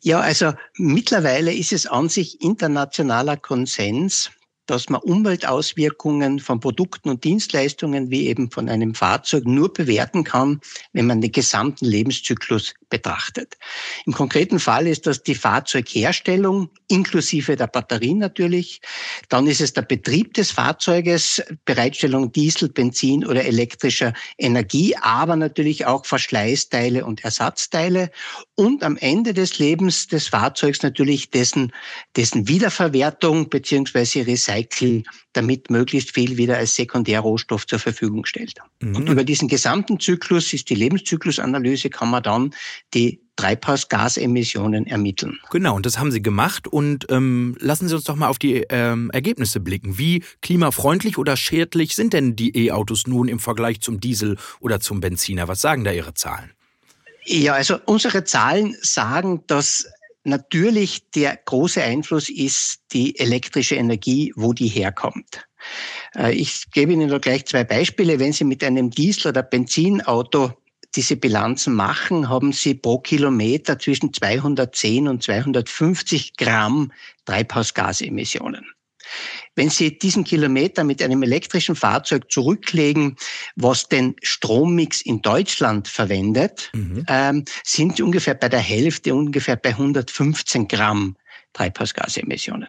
Ja, 0.00 0.20
also 0.20 0.54
mittlerweile 0.76 1.52
ist 1.52 1.72
es 1.72 1.86
an 1.86 2.08
sich 2.08 2.40
internationaler 2.40 3.36
Konsens, 3.36 4.30
dass 4.68 4.88
man 4.88 5.00
Umweltauswirkungen 5.00 6.38
von 6.38 6.60
Produkten 6.60 7.08
und 7.08 7.24
Dienstleistungen 7.24 8.10
wie 8.10 8.28
eben 8.28 8.50
von 8.50 8.68
einem 8.68 8.94
Fahrzeug 8.94 9.46
nur 9.46 9.72
bewerten 9.72 10.24
kann, 10.24 10.60
wenn 10.92 11.06
man 11.06 11.20
den 11.20 11.32
gesamten 11.32 11.86
Lebenszyklus 11.86 12.74
betrachtet. 12.90 13.56
Im 14.06 14.12
konkreten 14.12 14.58
Fall 14.58 14.86
ist 14.86 15.06
das 15.06 15.22
die 15.22 15.34
Fahrzeugherstellung 15.34 16.70
inklusive 16.88 17.56
der 17.56 17.66
Batterie 17.66 18.14
natürlich. 18.14 18.80
Dann 19.28 19.46
ist 19.46 19.60
es 19.60 19.72
der 19.72 19.82
Betrieb 19.82 20.34
des 20.34 20.50
Fahrzeuges, 20.50 21.42
Bereitstellung 21.64 22.32
Diesel, 22.32 22.68
Benzin 22.68 23.26
oder 23.26 23.44
elektrischer 23.44 24.12
Energie, 24.38 24.94
aber 24.96 25.36
natürlich 25.36 25.86
auch 25.86 26.04
Verschleißteile 26.04 27.04
und 27.04 27.24
Ersatzteile. 27.24 28.10
Und 28.54 28.82
am 28.82 28.96
Ende 28.96 29.34
des 29.34 29.58
Lebens 29.58 30.08
des 30.08 30.28
Fahrzeugs 30.28 30.82
natürlich 30.82 31.30
dessen, 31.30 31.72
dessen 32.16 32.48
Wiederverwertung 32.48 33.48
beziehungsweise 33.48 34.26
Recycling, 34.26 34.57
damit 35.32 35.70
möglichst 35.70 36.14
viel 36.14 36.36
wieder 36.36 36.56
als 36.56 36.74
Sekundärrohstoff 36.74 37.66
zur 37.66 37.78
Verfügung 37.78 38.24
stellt. 38.24 38.58
Mhm. 38.80 38.96
Und 38.96 39.08
über 39.08 39.24
diesen 39.24 39.48
gesamten 39.48 40.00
Zyklus 40.00 40.52
ist 40.52 40.70
die 40.70 40.74
Lebenszyklusanalyse, 40.74 41.90
kann 41.90 42.10
man 42.10 42.22
dann 42.22 42.54
die 42.94 43.20
Treibhausgasemissionen 43.36 44.86
ermitteln. 44.88 45.38
Genau, 45.50 45.76
und 45.76 45.86
das 45.86 45.98
haben 45.98 46.10
Sie 46.10 46.20
gemacht. 46.20 46.66
Und 46.66 47.06
ähm, 47.08 47.56
lassen 47.60 47.88
Sie 47.88 47.94
uns 47.94 48.04
doch 48.04 48.16
mal 48.16 48.28
auf 48.28 48.38
die 48.38 48.64
ähm, 48.68 49.10
Ergebnisse 49.12 49.60
blicken. 49.60 49.96
Wie 49.96 50.24
klimafreundlich 50.42 51.18
oder 51.18 51.36
schädlich 51.36 51.94
sind 51.94 52.14
denn 52.14 52.34
die 52.34 52.66
E-Autos 52.66 53.06
nun 53.06 53.28
im 53.28 53.38
Vergleich 53.38 53.80
zum 53.80 54.00
Diesel 54.00 54.38
oder 54.58 54.80
zum 54.80 55.00
Benziner? 55.00 55.46
Was 55.46 55.60
sagen 55.60 55.84
da 55.84 55.92
Ihre 55.92 56.14
Zahlen? 56.14 56.50
Ja, 57.24 57.52
also 57.52 57.78
unsere 57.84 58.24
Zahlen 58.24 58.74
sagen, 58.80 59.44
dass 59.46 59.86
natürlich 60.28 61.10
der 61.10 61.36
große 61.44 61.82
Einfluss 61.82 62.28
ist 62.28 62.80
die 62.92 63.18
elektrische 63.18 63.74
Energie, 63.74 64.32
wo 64.36 64.52
die 64.52 64.68
herkommt. 64.68 65.46
Äh, 66.14 66.34
ich 66.34 66.70
gebe 66.72 66.92
Ihnen 66.92 67.08
da 67.08 67.18
gleich 67.18 67.46
zwei 67.46 67.64
Beispiele. 67.64 68.18
Wenn 68.18 68.32
Sie 68.32 68.44
mit 68.44 68.62
einem 68.62 68.90
Diesel- 68.90 69.30
oder 69.30 69.42
Benzinauto 69.42 70.52
diese 70.94 71.16
Bilanzen 71.16 71.74
machen, 71.74 72.28
haben 72.28 72.52
sie 72.52 72.74
pro 72.74 72.98
Kilometer 72.98 73.78
zwischen 73.78 74.12
210 74.12 75.08
und 75.08 75.22
250 75.22 76.36
Gramm 76.36 76.92
Treibhausgasemissionen. 77.26 78.64
Wenn 79.54 79.70
Sie 79.70 79.98
diesen 79.98 80.24
Kilometer 80.24 80.84
mit 80.84 81.02
einem 81.02 81.22
elektrischen 81.22 81.74
Fahrzeug 81.74 82.30
zurücklegen, 82.30 83.16
was 83.56 83.88
den 83.88 84.14
Strommix 84.22 85.00
in 85.00 85.22
Deutschland 85.22 85.88
verwendet, 85.88 86.70
mhm. 86.72 87.04
ähm, 87.08 87.44
sind 87.64 87.96
Sie 87.96 88.02
ungefähr 88.02 88.34
bei 88.34 88.48
der 88.48 88.60
Hälfte, 88.60 89.14
ungefähr 89.14 89.56
bei 89.56 89.70
115 89.70 90.68
Gramm 90.68 91.16
Treibhausgasemissionen. 91.52 92.68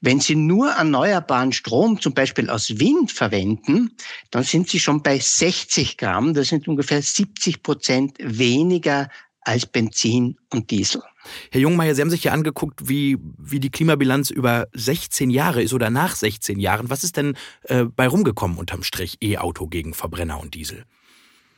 Wenn 0.00 0.20
Sie 0.20 0.36
nur 0.36 0.70
erneuerbaren 0.70 1.52
Strom, 1.52 2.00
zum 2.00 2.14
Beispiel 2.14 2.50
aus 2.50 2.78
Wind, 2.78 3.12
verwenden, 3.12 3.96
dann 4.30 4.44
sind 4.44 4.68
Sie 4.68 4.80
schon 4.80 5.02
bei 5.02 5.18
60 5.18 5.96
Gramm. 5.96 6.34
Das 6.34 6.48
sind 6.48 6.68
ungefähr 6.68 7.02
70 7.02 7.62
Prozent 7.62 8.16
weniger 8.20 9.08
als 9.44 9.66
Benzin 9.66 10.36
und 10.52 10.70
Diesel. 10.70 11.02
Herr 11.50 11.60
Jungmeier, 11.60 11.94
Sie 11.94 12.00
haben 12.00 12.10
sich 12.10 12.24
ja 12.24 12.32
angeguckt, 12.32 12.88
wie, 12.88 13.18
wie 13.38 13.60
die 13.60 13.70
Klimabilanz 13.70 14.30
über 14.30 14.68
16 14.72 15.30
Jahre 15.30 15.62
ist 15.62 15.72
oder 15.72 15.90
nach 15.90 16.16
16 16.16 16.58
Jahren. 16.58 16.90
Was 16.90 17.04
ist 17.04 17.16
denn 17.16 17.36
äh, 17.64 17.84
bei 17.84 18.08
rumgekommen 18.08 18.58
unterm 18.58 18.82
Strich 18.82 19.18
E-Auto 19.22 19.66
gegen 19.66 19.94
Verbrenner 19.94 20.40
und 20.40 20.54
Diesel? 20.54 20.84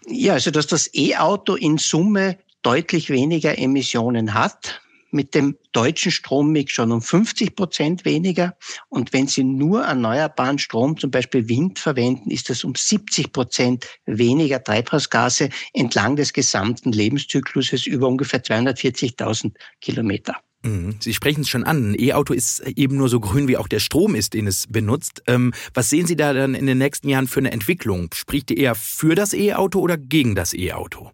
Ja, 0.07 0.35
also 0.35 0.51
dass 0.51 0.67
das 0.67 0.91
E-Auto 0.95 1.55
in 1.55 1.79
Summe 1.79 2.39
deutlich 2.63 3.11
weniger 3.11 3.59
Emissionen 3.59 4.35
hat 4.35 4.83
mit 5.15 5.35
dem 5.35 5.57
deutschen 5.73 6.13
Strommix 6.13 6.73
schon 6.73 6.93
um 6.93 7.01
50 7.01 7.55
Prozent 7.55 8.05
weniger. 8.05 8.57
Und 8.89 9.13
wenn 9.13 9.29
Sie 9.29 9.45
nur 9.45 9.85
erneuerbaren 9.85 10.59
Strom, 10.59 10.99
zum 10.99 11.11
Beispiel 11.11 11.49
Wind, 11.49 11.79
verwenden, 11.79 12.31
ist 12.31 12.51
das 12.51 12.65
um 12.65 12.75
70 12.75 13.33
Prozent 13.33 13.87
weniger 14.05 14.63
Treibhausgase 14.63 15.49
entlang 15.73 16.17
des 16.17 16.33
gesamten 16.33 16.93
Lebenszykluses 16.93 17.87
über 17.87 18.09
ungefähr 18.09 18.43
240.000 18.43 19.53
Kilometer. 19.81 20.35
Mhm. 20.65 20.97
Sie 20.99 21.15
sprechen 21.15 21.43
es 21.43 21.49
schon 21.49 21.65
an. 21.65 21.93
Ein 21.93 22.01
E-Auto 22.01 22.33
ist 22.35 22.61
eben 22.61 22.97
nur 22.97 23.09
so 23.09 23.21
grün, 23.21 23.47
wie 23.49 23.57
auch 23.57 23.69
der 23.69 23.81
Strom 23.81 24.15
ist, 24.15 24.35
den 24.35 24.47
es 24.47 24.67
benutzt. 24.67 25.23
Ähm, 25.27 25.53
was 25.75 25.91
sehen 25.91 26.07
Sie 26.07 26.17
da 26.17 26.33
dann 26.33 26.55
in 26.55 26.67
den 26.67 26.79
nächsten 26.79 27.09
Jahren 27.09 27.29
für 27.29 27.41
eine 27.41 27.53
Entwicklung? 27.53 28.09
Spricht 28.15 28.49
die 28.49 28.59
eher 28.59 28.75
für 28.75 29.15
das 29.15 29.33
E-Auto 29.33 29.79
oder 29.79 29.97
gegen 29.97 30.35
das 30.35 30.55
E-Auto? 30.55 31.13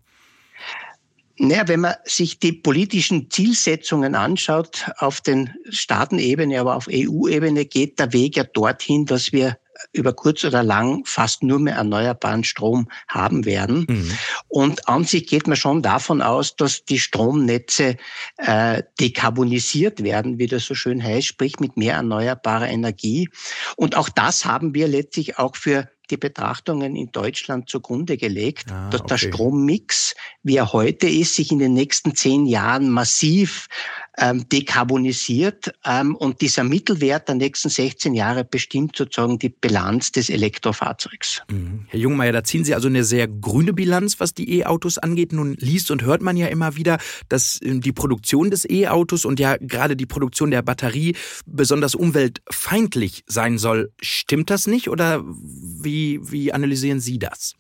Naja, 1.43 1.69
wenn 1.69 1.81
man 1.81 1.95
sich 2.05 2.39
die 2.39 2.53
politischen 2.53 3.31
Zielsetzungen 3.31 4.15
anschaut, 4.15 4.91
auf 4.99 5.23
den 5.23 5.55
Staatenebene, 5.71 6.61
aber 6.61 6.77
auf 6.77 6.87
EU-Ebene 6.87 7.65
geht 7.65 7.99
der 7.99 8.13
Weg 8.13 8.37
ja 8.37 8.45
dorthin, 8.45 9.07
dass 9.07 9.33
wir 9.33 9.57
über 9.93 10.13
kurz 10.13 10.45
oder 10.45 10.63
lang 10.63 11.05
fast 11.05 11.43
nur 11.43 11.59
mehr 11.59 11.75
erneuerbaren 11.75 12.45
Strom 12.45 12.89
haben 13.09 13.45
werden. 13.45 13.87
Mhm. 13.89 14.19
Und 14.49 14.89
an 14.89 15.05
sich 15.05 15.27
geht 15.27 15.47
man 15.47 15.57
schon 15.57 15.83
davon 15.83 16.23
aus, 16.23 16.57
dass 16.57 16.85
die 16.85 16.99
Stromnetze 16.99 17.97
äh, 18.37 18.83
dekarbonisiert 19.01 20.03
werden, 20.03 20.39
wie 20.39 20.47
das 20.47 20.65
so 20.65 20.75
schön 20.75 21.03
heißt, 21.03 21.27
sprich 21.27 21.61
mit 21.61 21.77
mehr 21.77 21.95
erneuerbarer 21.95 22.69
Energie. 22.69 23.29
Und 23.77 23.97
auch 23.97 24.09
das 24.09 24.45
haben 24.45 24.75
wir 24.75 24.89
letztlich 24.89 25.39
auch 25.39 25.57
für 25.57 25.89
die 26.11 26.17
Betrachtungen 26.17 26.97
in 26.97 27.11
Deutschland 27.13 27.69
zugrunde 27.69 28.17
gelegt, 28.17 28.71
ah, 28.71 28.91
dass 28.91 29.03
okay. 29.03 29.09
der 29.11 29.19
Strommix, 29.19 30.15
wie 30.43 30.57
er 30.57 30.73
heute 30.73 31.09
ist, 31.09 31.37
sich 31.37 31.53
in 31.53 31.59
den 31.59 31.73
nächsten 31.73 32.15
zehn 32.15 32.47
Jahren 32.47 32.91
massiv 32.91 33.69
ähm, 34.19 34.49
dekarbonisiert 34.49 35.73
ähm, 35.85 36.15
und 36.17 36.41
dieser 36.41 36.65
Mittelwert 36.65 37.29
der 37.29 37.37
nächsten 37.37 37.69
16 37.69 38.15
Jahre 38.15 38.45
bestimmt 38.45 38.97
sozusagen 38.97 39.39
die 39.39 39.49
Bilanz 39.49 40.13
des 40.13 40.31
Elektrofahrzeugs. 40.31 41.43
Mhm. 41.51 41.87
Herr 41.89 42.01
Jungmeier, 42.01 42.33
da 42.33 42.45
ziehen 42.45 42.65
Sie 42.65 42.75
also 42.75 42.89
eine 42.89 43.05
sehr 43.05 43.29
grüne 43.29 43.73
Bilanz, 43.73 44.21
was 44.21 44.35
die 44.35 44.59
E-Autos 44.59 44.99
angeht. 44.99 45.33
Nun 45.33 45.55
liest 45.59 45.91
und 45.91 46.03
hört 46.03 46.23
man 46.23 46.37
ja 46.37 46.49
immer 46.49 46.77
wieder, 46.77 46.99
dass 47.29 47.61
äh, 47.63 47.79
die 47.79 47.93
Produktion 47.93 48.51
des 48.51 48.69
E-Autos 48.69 49.25
und 49.25 49.41
ja 49.41 49.57
gerade 49.59 49.97
die 49.97 50.07
Produktion 50.07 50.51
der 50.51 50.63
Batterie 50.63 51.15
besonders 51.47 51.95
umweltfeindlich 51.95 53.23
sein 53.27 53.59
soll. 53.59 53.93
Stimmt 54.01 54.51
das 54.51 54.67
nicht 54.67 54.89
oder 54.89 55.23
wie, 55.25 56.21
wie 56.31 56.53
analysieren 56.53 57.01
Sie 57.01 57.19
das? 57.19 57.55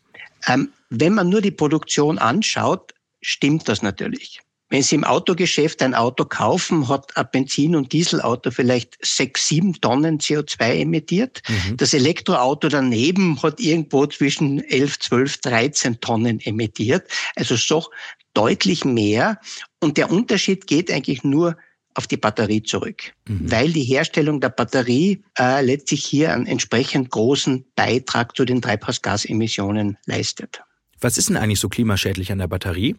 Ähm, 0.47 0.71
wenn 0.89 1.15
man 1.15 1.29
nur 1.29 1.41
die 1.41 1.51
Produktion 1.51 2.19
anschaut, 2.19 2.93
stimmt 3.23 3.69
das 3.69 3.83
natürlich. 3.83 4.41
Wenn 4.71 4.85
Sie 4.85 4.95
im 4.95 5.05
Autogeschäft 5.05 5.83
ein 5.83 5.95
Auto 5.95 6.25
kaufen, 6.25 6.89
hat 6.89 7.17
ein 7.17 7.27
Benzin- 7.33 7.75
und 7.75 7.93
Dieselauto 7.93 8.53
vielleicht 8.53 8.97
sechs, 9.05 9.49
sieben 9.49 9.75
Tonnen 9.81 10.19
CO2 10.21 10.83
emittiert. 10.83 11.43
Mhm. 11.49 11.77
Das 11.77 11.93
Elektroauto 11.93 12.69
daneben 12.69 13.43
hat 13.43 13.59
irgendwo 13.59 14.07
zwischen 14.07 14.63
elf, 14.63 15.01
zwölf, 15.01 15.39
dreizehn 15.39 16.01
Tonnen 16.01 16.41
emittiert. 16.41 17.11
Also 17.35 17.57
so 17.57 17.87
deutlich 18.33 18.85
mehr. 18.85 19.41
Und 19.81 19.97
der 19.97 20.11
Unterschied 20.11 20.69
geht 20.69 20.91
eigentlich 20.91 21.25
nur 21.25 21.57
auf 21.95 22.07
die 22.07 22.17
Batterie 22.17 22.63
zurück, 22.63 23.13
mhm. 23.27 23.51
weil 23.51 23.73
die 23.73 23.83
Herstellung 23.83 24.41
der 24.41 24.51
Batterie 24.51 25.25
äh, 25.37 25.65
letztlich 25.65 26.05
hier 26.05 26.33
einen 26.33 26.47
entsprechend 26.47 27.11
großen 27.11 27.65
Beitrag 27.75 28.37
zu 28.37 28.45
den 28.45 28.63
Treibhausgasemissionen 28.63 29.99
leistet. 30.07 30.63
Was 31.01 31.19
ist 31.19 31.29
denn 31.29 31.37
eigentlich 31.37 31.59
so 31.59 31.69
klimaschädlich 31.69 32.31
an 32.31 32.39
der 32.39 32.47
Batterie? 32.47 32.95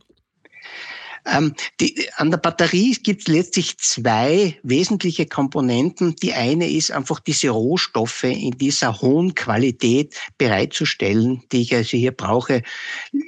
Ähm, 1.25 1.53
die, 1.79 2.07
an 2.15 2.31
der 2.31 2.39
Batterie 2.39 2.93
gibt 2.93 3.21
es 3.21 3.27
letztlich 3.27 3.77
zwei 3.77 4.57
wesentliche 4.63 5.27
Komponenten. 5.27 6.15
Die 6.15 6.33
eine 6.33 6.69
ist 6.69 6.91
einfach 6.91 7.19
diese 7.19 7.49
Rohstoffe 7.49 8.23
in 8.23 8.51
dieser 8.57 9.01
hohen 9.01 9.35
Qualität 9.35 10.15
bereitzustellen, 10.37 11.43
die 11.51 11.61
ich 11.61 11.75
also 11.75 11.95
hier 11.95 12.11
brauche. 12.11 12.63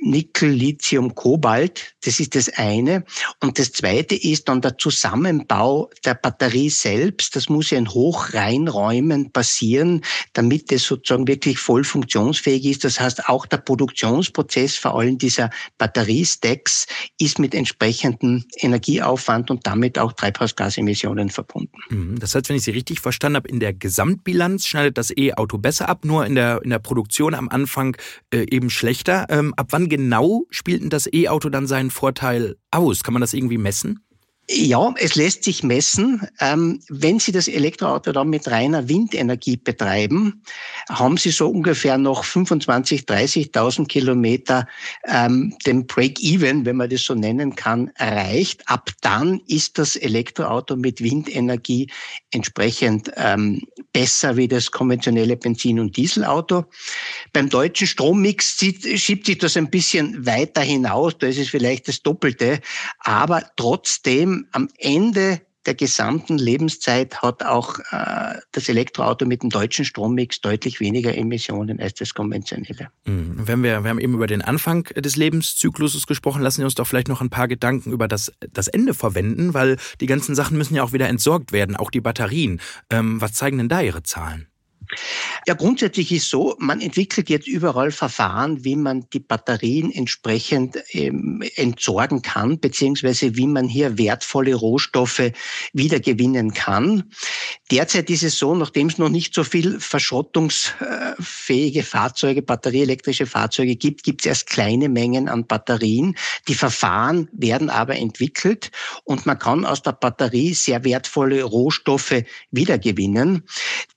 Nickel, 0.02 0.50
Lithium, 0.50 1.14
Kobalt, 1.14 1.96
das 2.04 2.20
ist 2.20 2.36
das 2.36 2.50
eine. 2.50 3.04
Und 3.42 3.60
das 3.60 3.72
zweite 3.72 4.16
ist 4.16 4.50
dann 4.50 4.62
der 4.62 4.78
Zusammenbau 4.78 5.90
der 6.04 6.16
Batterie 6.16 6.70
selbst. 6.70 7.36
Das 7.36 7.48
muss 7.48 7.70
ja 7.70 7.78
in 7.78 7.90
Hochreinräumen 7.90 9.32
passieren, 9.32 10.02
damit 10.34 10.72
es 10.72 10.84
sozusagen 10.84 11.28
wirklich 11.28 11.60
voll 11.60 11.84
funktionsfähig 11.84 12.66
ist. 12.66 12.84
Das 12.84 13.00
heißt, 13.00 13.30
auch 13.30 13.46
der 13.46 13.58
Produktionsprozess, 13.58 14.78
vor 14.78 15.00
allem 15.00 15.20
dieser 15.20 15.52
Batteriestacks, 15.78 16.88
ist 17.20 17.38
mit 17.38 17.54
entsprechenden 17.54 17.83
entsprechenden 17.84 18.46
Energieaufwand 18.58 19.52
und 19.52 19.68
damit 19.68 20.00
auch 20.00 20.14
Treibhausgasemissionen 20.14 21.30
verbunden. 21.30 21.78
Mhm. 21.90 22.20
Das 22.20 22.34
heißt, 22.34 22.50
wenn 22.50 22.56
ich 22.56 22.64
Sie 22.64 22.72
richtig 22.72 23.02
verstanden 23.02 23.38
habe, 23.38 23.50
in 23.50 23.60
der 23.60 23.74
Gesamtbilanz 23.74 24.66
schneidet 24.66 24.98
das 24.98 25.12
E-Auto 25.16 25.58
besser 25.58 25.90
ab, 25.90 26.06
nur 26.06 26.26
in 26.26 26.36
der, 26.36 26.62
in 26.64 26.70
der 26.70 26.80
Produktion 26.80 27.34
am 27.34 27.50
Anfang 27.50 27.98
äh, 28.34 28.46
eben 28.50 28.70
schlechter. 28.70 29.26
Ähm, 29.30 29.54
ab 29.56 29.68
wann 29.72 29.90
genau 29.90 30.46
spielt 30.50 30.82
denn 30.82 30.90
das 30.90 31.12
E-Auto 31.12 31.50
dann 31.50 31.68
seinen 31.68 31.92
Vorteil 31.92 32.56
aus? 32.72 33.04
Kann 33.04 33.14
man 33.14 33.22
das 33.22 33.34
irgendwie 33.34 33.58
messen? 33.58 34.00
Ja, 34.50 34.94
es 34.98 35.16
lässt 35.16 35.46
sich 35.46 35.64
messen. 35.64 36.28
Ähm, 36.42 36.82
wenn 36.90 37.18
Sie 37.18 37.32
das 37.32 37.48
Elektroauto 37.48 38.12
dann 38.12 38.30
mit 38.30 38.52
reiner 38.52 38.90
Windenergie 38.90 39.56
betreiben, 39.56 40.44
haben 40.90 41.16
Sie 41.16 41.32
so 41.32 41.48
ungefähr 41.48 41.98
noch 41.98 42.26
25.000, 42.26 43.06
30.000 43.08 43.88
Kilometer 43.88 44.68
ähm, 45.08 45.56
den 45.66 45.88
Break-Even, 45.88 46.66
wenn 46.66 46.76
man 46.76 46.90
das 46.90 47.06
so 47.06 47.16
nennen 47.16 47.56
kann, 47.56 47.90
erreicht. 47.96 48.64
Ab 48.66 48.90
dann 49.00 49.40
ist 49.48 49.78
das 49.78 49.96
Elektroauto 49.96 50.76
mit 50.76 51.02
Windenergie 51.02 51.90
entsprechend 52.32 53.12
ähm, 53.16 53.62
besser 53.94 54.36
wie 54.36 54.50
das 54.50 54.72
konventionelle 54.72 55.38
Benzin- 55.38 55.80
und 55.80 55.96
Dieselauto. 55.96 56.66
Beim 57.32 57.48
deutschen 57.48 57.88
Strommix 57.88 58.58
schiebt 58.60 59.26
sich 59.26 59.38
das 59.38 59.56
ein 59.56 59.70
bisschen 59.70 60.26
weiter 60.26 60.62
hinaus. 60.62 61.18
Da 61.18 61.28
ist 61.28 61.40
es 61.40 61.48
vielleicht 61.48 61.88
das 61.88 62.02
Doppelte. 62.02 62.60
Aber 63.00 63.46
trotzdem 63.56 64.33
am 64.52 64.70
Ende 64.78 65.42
der 65.66 65.76
gesamten 65.76 66.38
Lebenszeit 66.38 67.22
hat 67.22 67.44
auch 67.44 67.80
äh, 67.92 68.36
das 68.52 68.68
Elektroauto 68.68 69.26
mit 69.26 69.44
dem 69.44 69.50
deutschen 69.50 69.86
Strommix 69.86 70.42
deutlich 70.42 70.80
weniger 70.80 71.16
Emissionen 71.16 71.80
als 71.80 71.94
das 71.94 72.14
konventionelle. 72.14 72.90
Mhm. 73.06 73.36
Wenn 73.38 73.64
wir, 73.64 73.84
wir 73.84 73.90
haben 73.90 74.00
eben 74.00 74.14
über 74.14 74.28
den 74.28 74.42
Anfang 74.42 74.84
des 74.84 75.16
Lebenszykluses 75.16 76.06
gesprochen, 76.06 76.42
lassen 76.42 76.62
Sie 76.62 76.66
uns 76.66 76.76
doch 76.76 76.88
vielleicht 76.88 77.08
noch 77.08 77.22
ein 77.22 77.30
paar 77.30 77.48
Gedanken 77.48 77.92
über 77.92 78.08
das, 78.08 78.32
das 78.52 78.68
Ende 78.68 78.94
verwenden, 78.94 79.54
weil 79.54 79.78
die 80.02 80.06
ganzen 80.06 80.36
Sachen 80.36 80.58
müssen 80.58 80.76
ja 80.76 80.84
auch 80.84 80.94
wieder 80.94 81.08
entsorgt 81.08 81.52
werden, 81.52 81.76
auch 81.76 81.92
die 81.92 82.02
Batterien. 82.02 82.60
Ähm, 82.90 83.22
was 83.22 83.34
zeigen 83.34 83.58
denn 83.58 83.70
da 83.70 83.82
Ihre 83.82 84.04
Zahlen? 84.04 84.48
Ja, 85.48 85.54
grundsätzlich 85.54 86.12
ist 86.12 86.30
so, 86.30 86.56
man 86.60 86.82
entwickelt 86.82 87.30
jetzt 87.30 87.48
überall 87.48 87.92
Verfahren, 87.92 88.64
wie 88.64 88.76
man 88.76 89.08
die 89.12 89.20
Batterien 89.20 89.92
entsprechend 89.92 90.78
ähm, 90.92 91.44
entsorgen 91.56 92.22
kann, 92.22 92.60
beziehungsweise 92.60 93.36
wie 93.36 93.48
man 93.48 93.68
hier 93.68 93.98
wertvolle 93.98 94.56
Rohstoffe 94.56 95.32
wiedergewinnen 95.74 96.54
kann. 96.54 97.12
Derzeit 97.72 98.10
ist 98.10 98.24
es 98.24 98.38
so, 98.38 98.56
nachdem 98.56 98.88
es 98.88 98.98
noch 98.98 99.10
nicht 99.10 99.34
so 99.34 99.44
viel 99.44 99.80
verschrottungsfähige 99.80 101.84
Fahrzeuge, 101.84 102.42
batterieelektrische 102.42 103.26
Fahrzeuge 103.26 103.76
gibt, 103.76 104.04
gibt 104.04 104.22
es 104.22 104.28
erst 104.28 104.48
kleine 104.48 104.90
Mengen 104.90 105.28
an 105.28 105.48
Batterien. 105.48 106.16
Die 106.48 106.56
Verfahren 106.56 107.30
werden 107.34 107.70
aber 107.70 107.98
entwickelt 107.98 108.72
und 109.04 109.26
man 109.26 109.40
kann 109.40 109.66
aus 109.66 109.82
der 109.82 109.94
Batterie 109.94 110.54
sehr 110.54 110.84
wertvolle 110.84 111.44
Rohstoffe 111.44 112.24
wiedergewinnen, 112.52 113.44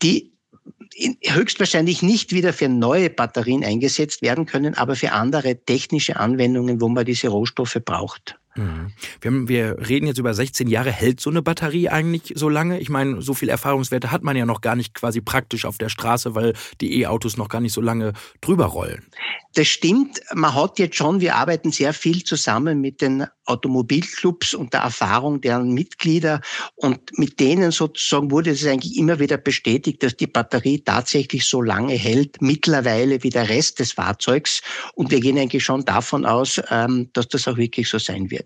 die 0.03 0.36
höchstwahrscheinlich 1.25 2.03
nicht 2.03 2.33
wieder 2.33 2.53
für 2.53 2.69
neue 2.69 3.11
Batterien 3.11 3.65
eingesetzt 3.65 4.23
werden 4.23 4.47
können, 4.47 4.75
aber 4.75 4.97
für 4.97 5.13
andere 5.13 5.57
technische 5.57 6.17
Anwendungen, 6.17 6.81
wo 6.81 6.89
man 6.89 7.05
diese 7.05 7.29
Rohstoffe 7.29 7.79
braucht. 7.85 8.39
Mhm. 8.57 8.93
Wir, 9.21 9.31
haben, 9.31 9.49
wir 9.49 9.77
reden 9.89 10.07
jetzt 10.07 10.19
über 10.19 10.35
16 10.35 10.69
Jahre. 10.69 10.91
Hält 10.91 11.21
so 11.21 11.31
eine 11.31 11.43
Batterie 11.43 11.89
eigentlich 11.89 12.33
so 12.37 12.49
lange? 12.49 12.81
Ich 12.81 12.89
meine, 12.89 13.23
so 13.23 13.35
viel 13.35 13.49
Erfahrungswerte 13.49 14.11
hat 14.11 14.23
man 14.23 14.37
ja 14.37 14.47
noch 14.47 14.61
gar 14.61 14.77
nicht 14.77 14.95
quasi 14.95 15.21
praktisch 15.21 15.65
auf 15.65 15.79
der 15.79 15.89
Straße, 15.89 16.35
weil 16.35 16.55
die 16.81 17.01
E-Autos 17.01 17.37
noch 17.37 17.49
gar 17.49 17.61
nicht 17.61 17.73
so 17.73 17.81
lange 17.81 18.13
drüber 18.41 18.67
rollen. 18.67 19.07
Das 19.55 19.69
stimmt. 19.69 20.21
Man 20.35 20.55
hat 20.55 20.79
jetzt 20.79 20.97
schon, 20.97 21.21
wir 21.21 21.37
arbeiten 21.37 21.73
sehr 21.73 21.95
viel 21.95 22.25
zusammen 22.25 22.81
mit 22.81 23.01
den 23.01 23.27
Automobilclubs 23.47 24.55
und 24.55 24.73
der 24.75 24.81
Erfahrung 24.81 25.41
deren 25.41 25.73
Mitglieder. 25.73 26.41
Und 26.75 27.19
mit 27.19 27.41
denen 27.41 27.71
sozusagen 27.71 28.31
wurde 28.31 28.51
es 28.51 28.67
eigentlich 28.67 28.97
immer 28.97 29.19
wieder 29.19 29.39
bestätigt, 29.39 30.03
dass 30.03 30.17
die 30.17 30.27
Batterie 30.27 30.81
tatsächlich 30.81 31.47
so 31.47 31.63
lange 31.63 31.95
hält, 31.95 32.43
mittlerweile 32.43 33.23
wie 33.23 33.31
der 33.31 33.49
Rest 33.49 33.79
des 33.79 33.93
Fahrzeugs. 33.93 34.63
Und 34.95 35.11
wir 35.11 35.21
gehen 35.21 35.39
eigentlich 35.39 35.65
schon 35.65 35.85
davon 35.85 36.27
aus, 36.27 36.61
ähm, 36.71 37.09
dass 37.13 37.29
das 37.29 37.49
auch 37.49 37.57
wirklich 37.57 37.89
so 37.89 37.99
sein 37.99 38.31
wird. 38.31 38.46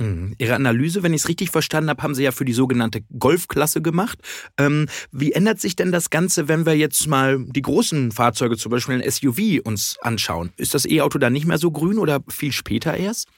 Mhm. 0.00 0.34
Ihre 0.38 0.54
Analyse, 0.54 1.02
wenn 1.02 1.14
ich 1.14 1.22
es 1.22 1.28
richtig 1.28 1.50
verstanden 1.50 1.90
habe, 1.90 2.02
haben 2.02 2.14
Sie 2.14 2.24
ja 2.24 2.32
für 2.32 2.44
die 2.44 2.52
sogenannte 2.52 3.02
Golfklasse 3.18 3.80
gemacht. 3.80 4.18
Ähm, 4.58 4.86
wie 5.12 5.32
ändert 5.32 5.60
sich 5.60 5.76
denn 5.76 5.92
das 5.92 6.10
Ganze, 6.10 6.48
wenn 6.48 6.66
wir 6.66 6.76
jetzt 6.76 7.06
mal 7.06 7.44
die 7.44 7.62
großen 7.62 8.10
Fahrzeuge, 8.10 8.56
zum 8.56 8.70
Beispiel 8.70 9.00
ein 9.00 9.10
SUV, 9.10 9.60
uns 9.64 9.96
anschauen? 10.00 10.52
Ist 10.56 10.74
das 10.74 10.84
E-Auto 10.84 11.18
dann 11.18 11.32
nicht 11.32 11.46
mehr 11.46 11.58
so 11.58 11.70
grün 11.70 11.98
oder 11.98 12.22
viel 12.28 12.52
später 12.52 12.96
erst? 12.96 13.28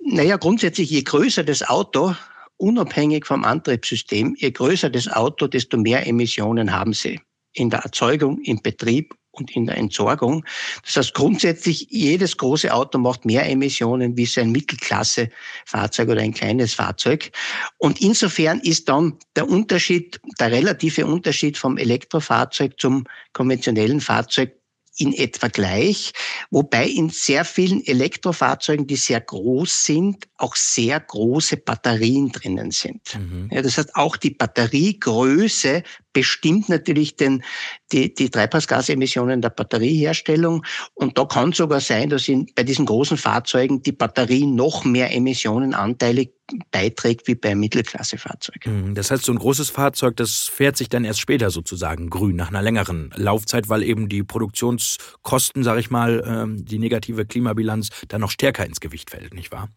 Naja, 0.00 0.36
grundsätzlich, 0.36 0.90
je 0.90 1.02
größer 1.02 1.42
das 1.42 1.62
Auto, 1.68 2.14
unabhängig 2.56 3.26
vom 3.26 3.44
Antriebssystem, 3.44 4.36
je 4.38 4.50
größer 4.50 4.90
das 4.90 5.08
Auto, 5.08 5.46
desto 5.46 5.76
mehr 5.78 6.06
Emissionen 6.06 6.72
haben 6.72 6.92
Sie 6.92 7.20
in 7.54 7.70
der 7.70 7.80
Erzeugung, 7.80 8.40
im 8.42 8.60
Betrieb 8.62 9.14
und 9.38 9.54
in 9.54 9.66
der 9.66 9.76
Entsorgung. 9.76 10.44
Das 10.84 10.96
heißt, 10.96 11.14
grundsätzlich 11.14 11.86
jedes 11.90 12.36
große 12.36 12.72
Auto 12.72 12.98
macht 12.98 13.24
mehr 13.24 13.48
Emissionen 13.48 14.16
wie 14.16 14.26
so 14.26 14.40
ein 14.40 14.52
Mittelklasse-Fahrzeug 14.52 16.08
oder 16.08 16.20
ein 16.20 16.34
kleines 16.34 16.74
Fahrzeug. 16.74 17.30
Und 17.78 18.00
insofern 18.00 18.60
ist 18.60 18.88
dann 18.88 19.18
der 19.36 19.48
Unterschied, 19.48 20.20
der 20.38 20.50
relative 20.50 21.06
Unterschied 21.06 21.56
vom 21.56 21.76
Elektrofahrzeug 21.76 22.78
zum 22.78 23.04
konventionellen 23.32 24.00
Fahrzeug 24.00 24.57
in 24.98 25.12
etwa 25.14 25.48
gleich, 25.48 26.12
wobei 26.50 26.86
in 26.86 27.10
sehr 27.10 27.44
vielen 27.44 27.84
Elektrofahrzeugen, 27.86 28.86
die 28.86 28.96
sehr 28.96 29.20
groß 29.20 29.84
sind, 29.84 30.28
auch 30.36 30.56
sehr 30.56 30.98
große 31.00 31.58
Batterien 31.58 32.30
drinnen 32.30 32.70
sind. 32.70 33.00
Mhm. 33.14 33.48
Ja, 33.52 33.62
das 33.62 33.78
heißt, 33.78 33.94
auch 33.94 34.16
die 34.16 34.30
Batteriegröße 34.30 35.84
bestimmt 36.12 36.68
natürlich 36.68 37.16
den, 37.16 37.44
die, 37.92 38.12
die 38.12 38.28
Treibhausgasemissionen 38.28 39.40
der 39.40 39.50
Batterieherstellung. 39.50 40.64
Und 40.94 41.16
da 41.16 41.24
kann 41.24 41.52
sogar 41.52 41.80
sein, 41.80 42.10
dass 42.10 42.28
in, 42.28 42.46
bei 42.56 42.64
diesen 42.64 42.86
großen 42.86 43.16
Fahrzeugen 43.16 43.82
die 43.82 43.92
Batterie 43.92 44.46
noch 44.46 44.84
mehr 44.84 45.14
Emissionen 45.14 45.74
anteilig 45.74 46.32
beiträgt 46.70 47.26
wie 47.28 47.34
bei 47.34 47.54
Mittelklassefahrzeug. 47.54 48.66
Mhm. 48.66 48.94
Das 48.94 49.10
heißt, 49.10 49.24
so 49.24 49.32
ein 49.32 49.38
großes 49.38 49.70
Fahrzeug, 49.70 50.16
das 50.16 50.42
fährt 50.44 50.76
sich 50.76 50.88
dann 50.88 51.04
erst 51.04 51.20
später 51.20 51.50
sozusagen 51.50 52.10
grün, 52.10 52.36
nach 52.36 52.48
einer 52.48 52.62
längeren 52.62 53.10
Laufzeit, 53.16 53.68
weil 53.68 53.82
eben 53.82 54.08
die 54.08 54.22
Produktionskosten, 54.22 55.62
sage 55.62 55.80
ich 55.80 55.90
mal, 55.90 56.22
ähm, 56.26 56.64
die 56.64 56.78
negative 56.78 57.26
Klimabilanz 57.26 57.90
dann 58.08 58.20
noch 58.20 58.30
stärker 58.30 58.66
ins 58.66 58.80
Gewicht 58.80 59.10
fällt, 59.10 59.34
nicht 59.34 59.52
wahr? 59.52 59.68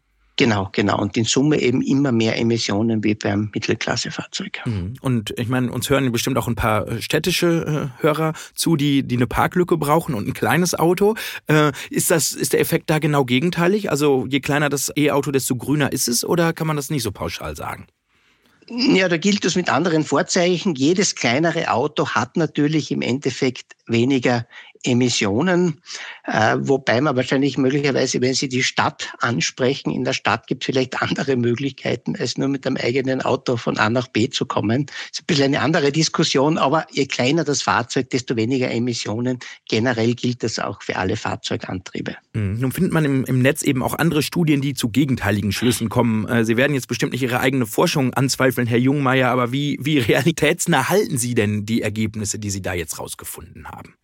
Genau, 0.42 0.70
genau. 0.72 1.00
Und 1.00 1.16
in 1.18 1.26
Summe 1.26 1.62
eben 1.62 1.84
immer 1.84 2.12
mehr 2.12 2.36
Emissionen 2.40 3.04
wie 3.04 3.14
beim 3.14 3.52
Mittelklassefahrzeug. 3.54 4.62
Mhm. 4.66 4.96
Und 5.00 5.36
ich 5.38 5.50
meine, 5.50 5.72
uns 5.72 5.88
hören 5.88 6.12
bestimmt 6.12 6.36
auch 6.40 6.48
ein 6.48 6.56
paar 6.56 6.88
äh, 6.88 7.00
städtische 7.00 7.92
äh, 8.00 8.02
Hörer 8.02 8.34
zu, 8.56 8.76
die, 8.76 9.04
die 9.04 9.18
eine 9.18 9.28
Parklücke 9.28 9.78
brauchen 9.78 10.16
und 10.16 10.28
ein 10.28 10.34
kleines 10.34 10.74
Auto. 10.74 11.14
Äh, 11.46 11.74
ist, 11.92 12.10
das, 12.10 12.32
ist 12.32 12.54
der 12.54 12.60
Effekt 12.60 12.90
da 12.90 12.98
genau 12.98 13.24
gegenteilig? 13.24 13.92
Also 13.92 14.26
je 14.28 14.40
kleiner 14.40 14.70
das 14.70 14.92
E-Auto, 14.96 15.30
desto 15.30 15.56
grüner 15.56 15.92
ist 15.92 16.08
es? 16.08 16.26
Oder 16.26 16.54
kann 16.54 16.66
man 16.66 16.76
das 16.76 16.90
nicht 16.90 17.04
so 17.04 17.12
pauschal 17.12 17.56
sagen? 17.56 17.86
Ja, 18.68 19.10
da 19.10 19.18
gilt 19.18 19.46
es 19.46 19.56
mit 19.56 19.70
anderen 19.70 20.04
Vorzeichen. 20.04 20.74
Jedes 20.74 21.14
kleinere 21.14 21.70
Auto 21.70 22.10
hat 22.10 22.36
natürlich 22.36 22.90
im 22.90 23.04
Endeffekt 23.04 23.76
weniger 23.86 24.48
Emissionen, 24.84 25.82
äh, 26.24 26.58
wobei 26.60 27.02
man 27.02 27.16
wahrscheinlich 27.16 27.58
möglicherweise, 27.58 28.22
wenn 28.22 28.34
Sie 28.34 28.50
die 28.50 28.64
Stadt 28.64 29.14
ansprechen, 29.20 29.92
in 29.92 30.04
der 30.04 30.14
Stadt 30.14 30.48
gibt 30.48 30.64
es 30.64 30.66
vielleicht 30.66 31.02
andere 31.02 31.36
Möglichkeiten, 31.36 32.16
als 32.16 32.38
nur 32.38 32.48
mit 32.48 32.66
einem 32.66 32.78
eigenen 32.78 33.22
Auto 33.22 33.58
von 33.58 33.78
A 33.78 33.90
nach 33.90 34.08
B 34.08 34.30
zu 34.30 34.46
kommen. 34.46 34.88
Das 34.88 34.96
ist 35.12 35.22
ein 35.22 35.26
bisschen 35.28 35.46
eine 35.46 35.62
andere 35.62 35.92
Diskussion, 35.92 36.58
aber 36.58 36.88
je 36.92 37.06
kleiner 37.06 37.44
das 37.44 37.62
Fahrzeug, 37.62 38.10
desto 38.10 38.36
weniger 38.36 38.72
Emissionen. 38.72 39.40
Generell 39.70 40.16
gilt 40.16 40.44
das 40.44 40.60
auch 40.60 40.82
für 40.82 40.96
alle 40.96 41.16
Fahrzeugantriebe. 41.16 42.16
Mhm. 42.34 42.60
Nun 42.60 42.72
findet 42.72 42.94
man 42.94 43.06
im, 43.06 43.24
im 43.26 43.42
Netz 43.42 43.64
eben 43.64 43.84
auch 43.84 43.94
andere 43.94 44.24
Studien, 44.24 44.62
die 44.62 44.74
zu 44.74 44.90
gegenteiligen 44.90 45.52
Schlüssen 45.52 45.90
kommen. 45.90 46.28
Äh, 46.28 46.46
Sie 46.46 46.58
werden 46.58 46.74
jetzt 46.74 46.88
bestimmt 46.88 47.12
nicht 47.12 47.22
Ihre 47.22 47.40
eigene 47.40 47.66
Forschung 47.66 48.14
anzweifeln, 48.14 48.68
Herr 48.68 48.80
Jungmeier, 48.80 49.30
aber 49.30 49.52
wie, 49.52 49.78
wie 49.82 50.00
realitätsnah 50.00 50.90
halten 50.90 51.18
Sie 51.18 51.36
denn 51.36 51.66
die 51.66 51.82
Ergebnisse, 51.82 52.40
die 52.40 52.50
Sie 52.50 52.62
da 52.62 52.74
jetzt 52.74 53.00
rausgefunden 53.00 53.68
haben? 53.68 53.96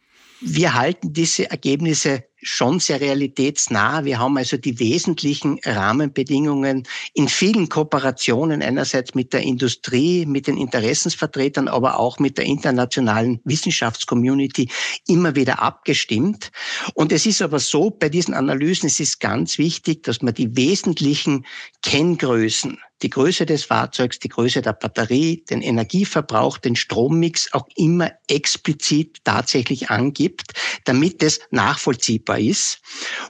Wir 0.42 0.74
halten 0.74 1.14
diese 1.14 1.50
Ergebnisse 1.50 2.24
schon 2.42 2.80
sehr 2.80 3.02
realitätsnah. 3.02 4.06
Wir 4.06 4.20
haben 4.20 4.38
also 4.38 4.58
die 4.58 4.80
wesentlichen 4.80 5.60
Rahmenbedingungen 5.64 6.88
in 7.14 7.28
vielen 7.28 7.70
Kooperationen 7.70 8.62
einerseits 8.62 9.16
mit 9.16 9.34
der 9.34 9.42
Industrie, 9.42 10.26
mit 10.26 10.48
den 10.48 10.58
Interessensvertretern, 10.58 11.68
aber 11.68 12.00
auch 12.00 12.20
mit 12.20 12.38
der 12.38 12.46
internationalen 12.46 13.40
Wissenschaftscommunity 13.44 14.70
immer 15.08 15.36
wieder 15.36 15.62
abgestimmt. 15.62 16.52
Und 16.94 17.12
es 17.12 17.26
ist 17.26 17.42
aber 17.42 17.60
so, 17.60 17.90
bei 17.90 18.10
diesen 18.10 18.34
Analysen, 18.34 18.88
es 18.88 19.00
ist 19.00 19.20
ganz 19.20 19.58
wichtig, 19.58 20.04
dass 20.04 20.22
man 20.22 20.34
die 20.34 20.56
wesentlichen 20.56 21.46
Kenngrößen 21.82 22.78
die 23.02 23.10
Größe 23.10 23.46
des 23.46 23.64
Fahrzeugs, 23.64 24.20
die 24.20 24.30
Größe 24.30 24.62
der 24.62 24.74
Batterie, 24.74 25.44
den 25.50 25.62
Energieverbrauch, 25.62 26.58
den 26.58 26.76
Strommix 26.76 27.54
auch 27.54 27.68
immer 27.76 28.12
explizit 28.28 29.20
tatsächlich 29.24 29.90
angibt, 29.92 30.54
damit 30.86 31.22
es 31.22 31.40
nachvollziehbar 31.52 32.27
ist. 32.36 32.80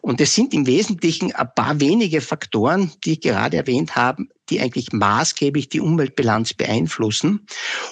Und 0.02 0.22
es 0.22 0.34
sind 0.34 0.54
im 0.54 0.66
Wesentlichen 0.68 1.34
ein 1.34 1.50
paar 1.56 1.80
wenige 1.80 2.22
Faktoren, 2.22 2.92
die 3.04 3.14
ich 3.14 3.22
gerade 3.22 3.58
erwähnt 3.58 3.96
habe, 3.96 4.26
die 4.50 4.62
eigentlich 4.62 4.92
maßgeblich 4.92 5.70
die 5.70 5.82
Umweltbilanz 5.82 6.54
beeinflussen. 6.54 7.46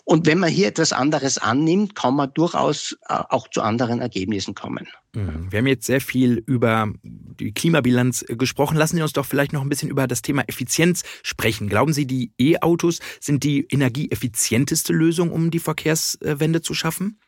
Und 0.03 0.25
wenn 0.25 0.39
man 0.39 0.49
hier 0.49 0.67
etwas 0.67 0.93
anderes 0.93 1.37
annimmt, 1.37 1.95
kann 1.95 2.15
man 2.15 2.33
durchaus 2.33 2.97
äh, 3.09 3.15
auch 3.29 3.49
zu 3.49 3.61
anderen 3.61 3.99
Ergebnissen 3.99 4.55
kommen. 4.55 4.87
Mhm. 5.13 5.51
Wir 5.51 5.59
haben 5.59 5.67
jetzt 5.67 5.85
sehr 5.85 6.01
viel 6.01 6.43
über 6.45 6.91
die 7.03 7.53
Klimabilanz 7.53 8.23
äh, 8.27 8.35
gesprochen. 8.35 8.77
Lassen 8.77 8.97
Sie 8.97 9.01
uns 9.01 9.13
doch 9.13 9.25
vielleicht 9.25 9.53
noch 9.53 9.61
ein 9.61 9.69
bisschen 9.69 9.89
über 9.89 10.07
das 10.07 10.21
Thema 10.21 10.43
Effizienz 10.47 11.03
sprechen. 11.23 11.67
Glauben 11.67 11.93
Sie, 11.93 12.05
die 12.05 12.31
E-Autos 12.39 12.99
sind 13.19 13.43
die 13.43 13.67
energieeffizienteste 13.69 14.93
Lösung, 14.93 15.31
um 15.31 15.51
die 15.51 15.59
Verkehrswende 15.59 16.61
zu 16.61 16.73
schaffen? 16.73 17.19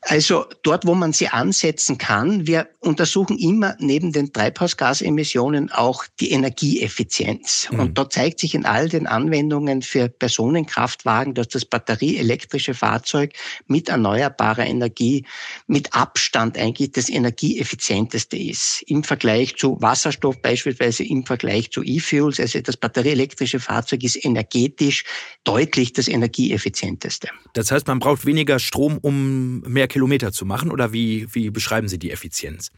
Also 0.00 0.46
dort, 0.62 0.86
wo 0.86 0.94
man 0.94 1.12
sie 1.12 1.28
ansetzen 1.28 1.98
kann, 1.98 2.46
wir 2.46 2.68
untersuchen 2.80 3.38
immer 3.38 3.76
neben 3.78 4.12
den 4.12 4.32
Treibhausgasemissionen 4.32 5.70
auch 5.70 6.04
die 6.20 6.32
Energieeffizienz. 6.32 7.68
Mhm. 7.70 7.80
Und 7.80 7.98
da 7.98 8.08
zeigt 8.08 8.40
sich 8.40 8.54
in 8.54 8.64
all 8.64 8.88
den 8.88 9.06
Anwendungen 9.06 9.82
für 9.82 10.08
Personenkraftwagen, 10.08 11.34
dass 11.34 11.48
das 11.48 11.64
batterieelektrische 11.64 12.74
Fahrzeug 12.74 13.34
mit 13.66 13.88
erneuerbarer 13.88 14.66
Energie 14.66 15.26
mit 15.66 15.94
Abstand 15.94 16.58
eigentlich 16.58 16.92
das 16.92 17.08
energieeffizienteste 17.08 18.36
ist. 18.36 18.82
Im 18.86 19.04
Vergleich 19.04 19.56
zu 19.56 19.80
Wasserstoff 19.80 20.40
beispielsweise, 20.42 21.04
im 21.04 21.24
Vergleich 21.24 21.70
zu 21.70 21.82
E-Fuels. 21.82 22.40
Also 22.40 22.60
das 22.60 22.76
batterieelektrische 22.76 23.60
Fahrzeug 23.60 24.02
ist 24.02 24.24
energetisch 24.24 25.04
deutlich 25.44 25.92
das 25.92 26.08
energieeffizienteste. 26.08 27.28
Das 27.52 27.70
heißt, 27.70 27.86
man 27.86 27.98
braucht 27.98 28.26
weniger 28.26 28.58
Strom, 28.58 28.98
um 28.98 29.60
mehr 29.60 29.81
mehr 29.82 29.88
Kilometer 29.88 30.30
zu 30.30 30.46
machen 30.46 30.70
oder 30.70 30.92
wie, 30.92 31.26
wie 31.32 31.50
beschreiben 31.50 31.88
Sie 31.88 31.98
die 31.98 32.12
Effizienz? 32.12 32.70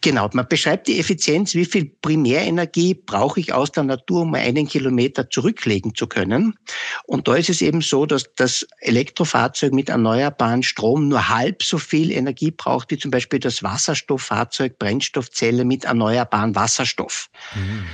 Genau, 0.00 0.28
man 0.34 0.46
beschreibt 0.46 0.86
die 0.86 1.00
Effizienz, 1.00 1.54
wie 1.54 1.64
viel 1.64 1.86
Primärenergie 1.86 2.94
brauche 2.94 3.40
ich 3.40 3.54
aus 3.54 3.72
der 3.72 3.84
Natur, 3.84 4.20
um 4.22 4.34
einen 4.34 4.68
Kilometer 4.68 5.30
zurücklegen 5.30 5.94
zu 5.94 6.06
können. 6.06 6.58
Und 7.06 7.26
da 7.26 7.34
ist 7.36 7.48
es 7.48 7.62
eben 7.62 7.80
so, 7.80 8.04
dass 8.04 8.24
das 8.36 8.66
Elektrofahrzeug 8.80 9.72
mit 9.72 9.88
erneuerbaren 9.88 10.62
Strom 10.62 11.08
nur 11.08 11.28
halb 11.30 11.62
so 11.62 11.78
viel 11.78 12.12
Energie 12.12 12.50
braucht 12.50 12.90
wie 12.90 12.98
zum 12.98 13.10
Beispiel 13.10 13.38
das 13.38 13.62
Wasserstofffahrzeug, 13.62 14.78
Brennstoffzelle 14.78 15.64
mit 15.64 15.84
erneuerbaren 15.84 16.54
Wasserstoff. 16.54 17.30
Mhm. 17.54 17.84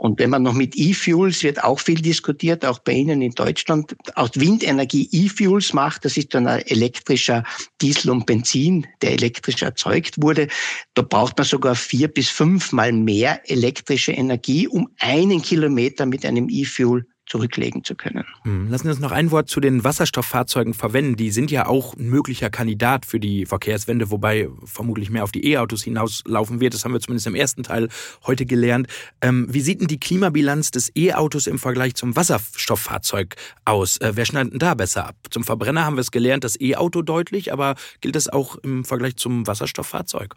Und 0.00 0.18
wenn 0.18 0.30
man 0.30 0.42
noch 0.42 0.54
mit 0.54 0.78
E-Fuels, 0.78 1.42
wird 1.42 1.62
auch 1.62 1.78
viel 1.78 2.00
diskutiert, 2.00 2.64
auch 2.64 2.78
bei 2.78 2.92
Ihnen 2.92 3.20
in 3.20 3.32
Deutschland, 3.32 3.94
aus 4.14 4.30
Windenergie 4.34 5.06
E-Fuels 5.12 5.74
macht, 5.74 6.06
das 6.06 6.16
ist 6.16 6.34
dann 6.34 6.46
ein 6.46 6.62
elektrischer 6.62 7.44
Diesel 7.82 8.10
und 8.10 8.24
Benzin, 8.24 8.86
der 9.02 9.12
elektrisch 9.12 9.60
erzeugt 9.60 10.22
wurde. 10.22 10.48
Da 10.94 11.02
braucht 11.02 11.36
man 11.36 11.46
sogar 11.46 11.74
vier 11.74 12.08
bis 12.08 12.30
fünfmal 12.30 12.92
mehr 12.92 13.42
elektrische 13.50 14.12
Energie, 14.12 14.66
um 14.66 14.88
einen 15.00 15.42
Kilometer 15.42 16.06
mit 16.06 16.24
einem 16.24 16.48
E-Fuel 16.48 17.06
zurücklegen 17.30 17.84
zu 17.84 17.94
können. 17.94 18.24
Hm, 18.42 18.68
lassen 18.70 18.84
Sie 18.84 18.90
uns 18.90 18.98
noch 18.98 19.12
ein 19.12 19.30
Wort 19.30 19.48
zu 19.48 19.60
den 19.60 19.84
Wasserstofffahrzeugen 19.84 20.74
verwenden. 20.74 21.14
Die 21.14 21.30
sind 21.30 21.50
ja 21.52 21.66
auch 21.66 21.94
ein 21.94 22.10
möglicher 22.10 22.50
Kandidat 22.50 23.06
für 23.06 23.20
die 23.20 23.46
Verkehrswende, 23.46 24.10
wobei 24.10 24.48
vermutlich 24.64 25.10
mehr 25.10 25.22
auf 25.22 25.30
die 25.30 25.46
E-Autos 25.52 25.84
hinauslaufen 25.84 26.58
wird. 26.58 26.74
Das 26.74 26.84
haben 26.84 26.92
wir 26.92 27.00
zumindest 27.00 27.28
im 27.28 27.36
ersten 27.36 27.62
Teil 27.62 27.88
heute 28.26 28.46
gelernt. 28.46 28.88
Ähm, 29.20 29.46
wie 29.48 29.60
sieht 29.60 29.80
denn 29.80 29.86
die 29.86 30.00
Klimabilanz 30.00 30.72
des 30.72 30.90
E-Autos 30.96 31.46
im 31.46 31.60
Vergleich 31.60 31.94
zum 31.94 32.16
Wasserstofffahrzeug 32.16 33.36
aus? 33.64 33.98
Äh, 33.98 34.12
wer 34.16 34.24
schneidet 34.24 34.54
denn 34.54 34.58
da 34.58 34.74
besser 34.74 35.06
ab? 35.06 35.14
Zum 35.30 35.44
Verbrenner 35.44 35.84
haben 35.84 35.94
wir 35.94 36.00
es 36.00 36.10
gelernt, 36.10 36.42
das 36.42 36.60
E-Auto 36.60 37.02
deutlich, 37.02 37.52
aber 37.52 37.76
gilt 38.00 38.16
das 38.16 38.28
auch 38.28 38.56
im 38.56 38.84
Vergleich 38.84 39.14
zum 39.16 39.46
Wasserstofffahrzeug? 39.46 40.34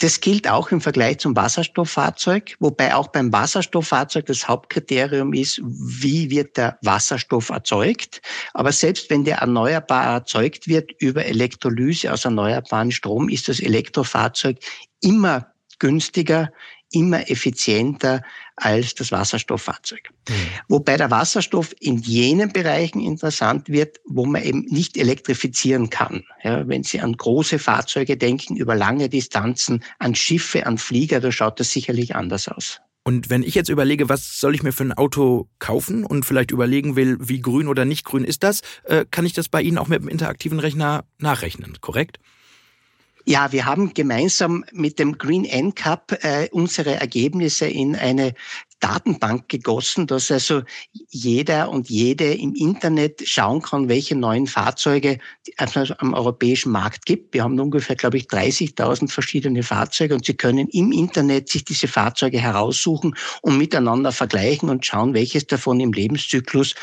Das 0.00 0.20
gilt 0.20 0.48
auch 0.48 0.70
im 0.70 0.80
Vergleich 0.80 1.18
zum 1.18 1.34
Wasserstofffahrzeug, 1.34 2.54
wobei 2.60 2.94
auch 2.94 3.08
beim 3.08 3.32
Wasserstofffahrzeug 3.32 4.26
das 4.26 4.46
Hauptkriterium 4.46 5.32
ist, 5.32 5.60
wie 5.64 6.30
wird 6.30 6.56
der 6.56 6.78
Wasserstoff 6.82 7.48
erzeugt. 7.48 8.22
Aber 8.54 8.70
selbst 8.70 9.10
wenn 9.10 9.24
der 9.24 9.38
erneuerbar 9.38 10.14
erzeugt 10.14 10.68
wird 10.68 10.92
über 11.00 11.24
Elektrolyse 11.24 12.12
aus 12.12 12.24
erneuerbaren 12.24 12.92
Strom, 12.92 13.28
ist 13.28 13.48
das 13.48 13.58
Elektrofahrzeug 13.58 14.58
immer 15.00 15.52
günstiger 15.80 16.52
immer 16.90 17.30
effizienter 17.30 18.22
als 18.56 18.94
das 18.94 19.12
Wasserstofffahrzeug. 19.12 20.10
Mhm. 20.28 20.34
Wobei 20.68 20.96
der 20.96 21.10
Wasserstoff 21.10 21.74
in 21.80 21.98
jenen 21.98 22.52
Bereichen 22.52 23.00
interessant 23.00 23.68
wird, 23.68 24.00
wo 24.06 24.24
man 24.26 24.42
eben 24.42 24.64
nicht 24.68 24.96
elektrifizieren 24.96 25.90
kann. 25.90 26.24
Ja, 26.42 26.66
wenn 26.66 26.82
Sie 26.82 27.00
an 27.00 27.16
große 27.16 27.58
Fahrzeuge 27.58 28.16
denken, 28.16 28.56
über 28.56 28.74
lange 28.74 29.08
Distanzen, 29.08 29.84
an 29.98 30.14
Schiffe, 30.14 30.66
an 30.66 30.78
Flieger, 30.78 31.20
da 31.20 31.30
schaut 31.30 31.60
das 31.60 31.70
sicherlich 31.70 32.16
anders 32.16 32.48
aus. 32.48 32.80
Und 33.04 33.30
wenn 33.30 33.42
ich 33.42 33.54
jetzt 33.54 33.70
überlege, 33.70 34.10
was 34.10 34.38
soll 34.38 34.54
ich 34.54 34.62
mir 34.62 34.72
für 34.72 34.84
ein 34.84 34.92
Auto 34.92 35.48
kaufen 35.58 36.04
und 36.04 36.26
vielleicht 36.26 36.50
überlegen 36.50 36.94
will, 36.94 37.16
wie 37.20 37.40
grün 37.40 37.66
oder 37.66 37.86
nicht 37.86 38.04
grün 38.04 38.22
ist 38.22 38.42
das, 38.42 38.60
äh, 38.84 39.06
kann 39.10 39.24
ich 39.24 39.32
das 39.32 39.48
bei 39.48 39.62
Ihnen 39.62 39.78
auch 39.78 39.88
mit 39.88 40.02
dem 40.02 40.08
interaktiven 40.08 40.60
Rechner 40.60 41.04
nachrechnen, 41.18 41.78
korrekt? 41.80 42.18
Ja, 43.28 43.52
wir 43.52 43.66
haben 43.66 43.92
gemeinsam 43.92 44.64
mit 44.72 44.98
dem 44.98 45.18
Green 45.18 45.44
NCAP 45.44 46.24
äh, 46.24 46.48
unsere 46.50 46.94
Ergebnisse 46.94 47.66
in 47.66 47.94
eine 47.94 48.32
Datenbank 48.80 49.50
gegossen, 49.50 50.06
dass 50.06 50.30
also 50.30 50.62
jeder 51.10 51.68
und 51.68 51.90
jede 51.90 52.32
im 52.32 52.54
Internet 52.54 53.20
schauen 53.28 53.60
kann, 53.60 53.90
welche 53.90 54.16
neuen 54.16 54.46
Fahrzeuge 54.46 55.18
es 55.58 55.90
am 55.98 56.14
europäischen 56.14 56.72
Markt 56.72 57.04
gibt. 57.04 57.34
Wir 57.34 57.42
haben 57.42 57.60
ungefähr, 57.60 57.96
glaube 57.96 58.16
ich, 58.16 58.28
30.000 58.28 59.10
verschiedene 59.10 59.62
Fahrzeuge 59.62 60.14
und 60.14 60.24
Sie 60.24 60.34
können 60.34 60.66
im 60.68 60.90
Internet 60.90 61.50
sich 61.50 61.66
diese 61.66 61.86
Fahrzeuge 61.86 62.38
heraussuchen 62.38 63.14
und 63.42 63.58
miteinander 63.58 64.10
vergleichen 64.10 64.70
und 64.70 64.86
schauen, 64.86 65.12
welches 65.12 65.46
davon 65.46 65.80
im 65.80 65.92
Lebenszyklus 65.92 66.74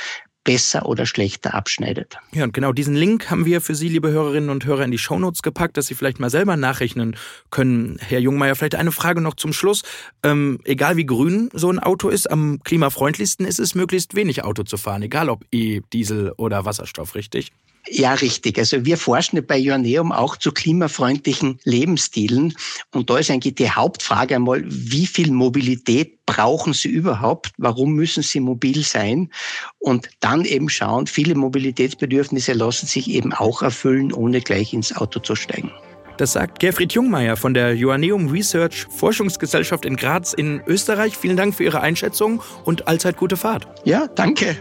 besser 0.45 0.85
oder 0.85 1.05
schlechter 1.05 1.53
abschneidet. 1.53 2.17
Ja, 2.31 2.45
und 2.45 2.53
genau 2.53 2.71
diesen 2.71 2.95
Link 2.95 3.29
haben 3.29 3.45
wir 3.45 3.59
für 3.59 3.75
Sie, 3.75 3.89
liebe 3.89 4.11
Hörerinnen 4.11 4.49
und 4.49 4.63
Hörer, 4.65 4.85
in 4.85 4.91
die 4.91 4.97
Shownotes 4.97 5.41
gepackt, 5.41 5.75
dass 5.75 5.87
Sie 5.87 5.95
vielleicht 5.95 6.19
mal 6.21 6.29
selber 6.29 6.55
nachrechnen 6.55 7.17
können. 7.49 7.97
Herr 7.99 8.19
Jungmeier, 8.19 8.55
vielleicht 8.55 8.75
eine 8.75 8.93
Frage 8.93 9.19
noch 9.19 9.33
zum 9.33 9.51
Schluss. 9.51 9.83
Ähm, 10.23 10.59
egal 10.63 10.95
wie 10.95 11.05
grün 11.05 11.49
so 11.51 11.69
ein 11.69 11.79
Auto 11.79 12.07
ist, 12.07 12.31
am 12.31 12.61
klimafreundlichsten 12.63 13.45
ist 13.45 13.59
es, 13.59 13.75
möglichst 13.75 14.15
wenig 14.15 14.45
Auto 14.45 14.63
zu 14.63 14.77
fahren, 14.77 15.01
egal 15.01 15.29
ob 15.29 15.43
E, 15.51 15.81
Diesel 15.91 16.31
oder 16.37 16.63
Wasserstoff, 16.63 17.15
richtig? 17.15 17.51
Ja, 17.87 18.13
richtig. 18.15 18.57
Also 18.57 18.85
wir 18.85 18.97
forschen 18.97 19.45
bei 19.45 19.57
Joanneum 19.57 20.11
auch 20.11 20.37
zu 20.37 20.51
klimafreundlichen 20.51 21.59
Lebensstilen. 21.63 22.53
Und 22.91 23.09
da 23.09 23.19
ist 23.19 23.29
eigentlich 23.29 23.55
die 23.55 23.69
Hauptfrage 23.69 24.35
einmal, 24.35 24.63
wie 24.65 25.05
viel 25.05 25.31
Mobilität 25.31 26.25
brauchen 26.25 26.73
Sie 26.73 26.89
überhaupt? 26.89 27.51
Warum 27.57 27.93
müssen 27.93 28.23
Sie 28.23 28.39
mobil 28.39 28.83
sein? 28.83 29.29
Und 29.77 30.09
dann 30.19 30.45
eben 30.45 30.69
schauen, 30.69 31.05
viele 31.05 31.35
Mobilitätsbedürfnisse 31.35 32.53
lassen 32.53 32.87
sich 32.87 33.09
eben 33.09 33.33
auch 33.33 33.61
erfüllen, 33.61 34.11
ohne 34.11 34.41
gleich 34.41 34.73
ins 34.73 34.95
Auto 34.95 35.19
zu 35.19 35.35
steigen. 35.35 35.71
Das 36.17 36.31
sagt 36.31 36.59
Gerfried 36.59 36.93
Jungmeier 36.93 37.35
von 37.35 37.53
der 37.53 37.75
Joanneum 37.75 38.29
Research 38.29 38.87
Forschungsgesellschaft 38.89 39.85
in 39.85 39.97
Graz 39.97 40.33
in 40.33 40.61
Österreich. 40.65 41.17
Vielen 41.17 41.35
Dank 41.35 41.53
für 41.53 41.65
Ihre 41.65 41.81
Einschätzung 41.81 42.41
und 42.63 42.87
allzeit 42.87 43.17
gute 43.17 43.35
Fahrt. 43.37 43.67
Ja, 43.83 44.07
danke. 44.07 44.55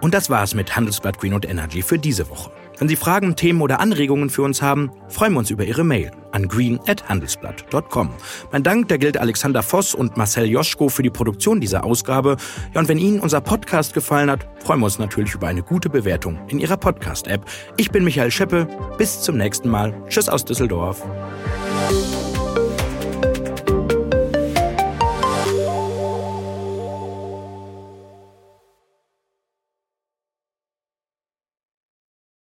Und 0.00 0.14
das 0.14 0.30
war's 0.30 0.54
mit 0.54 0.76
Handelsblatt 0.76 1.18
Green 1.18 1.34
und 1.34 1.48
Energy 1.48 1.82
für 1.82 1.98
diese 1.98 2.28
Woche. 2.28 2.50
Wenn 2.78 2.88
Sie 2.88 2.96
Fragen, 2.96 3.36
Themen 3.36 3.62
oder 3.62 3.80
Anregungen 3.80 4.28
für 4.28 4.42
uns 4.42 4.60
haben, 4.60 4.90
freuen 5.08 5.32
wir 5.32 5.38
uns 5.38 5.50
über 5.50 5.64
Ihre 5.64 5.82
Mail 5.82 6.10
an 6.32 6.46
green@handelsblatt.com. 6.46 8.10
Mein 8.52 8.62
Dank, 8.62 8.88
der 8.88 8.98
gilt 8.98 9.16
Alexander 9.16 9.62
Voss 9.62 9.94
und 9.94 10.18
Marcel 10.18 10.44
Joschko 10.44 10.90
für 10.90 11.02
die 11.02 11.10
Produktion 11.10 11.60
dieser 11.60 11.84
Ausgabe. 11.84 12.36
Ja, 12.74 12.80
und 12.80 12.88
wenn 12.88 12.98
Ihnen 12.98 13.20
unser 13.20 13.40
Podcast 13.40 13.94
gefallen 13.94 14.30
hat, 14.30 14.46
freuen 14.62 14.80
wir 14.80 14.86
uns 14.86 14.98
natürlich 14.98 15.34
über 15.34 15.46
eine 15.46 15.62
gute 15.62 15.88
Bewertung 15.88 16.38
in 16.48 16.58
Ihrer 16.58 16.76
Podcast-App. 16.76 17.46
Ich 17.78 17.90
bin 17.90 18.04
Michael 18.04 18.30
Scheppe. 18.30 18.68
Bis 18.98 19.22
zum 19.22 19.38
nächsten 19.38 19.70
Mal. 19.70 19.94
Tschüss 20.08 20.28
aus 20.28 20.44
Düsseldorf. 20.44 21.02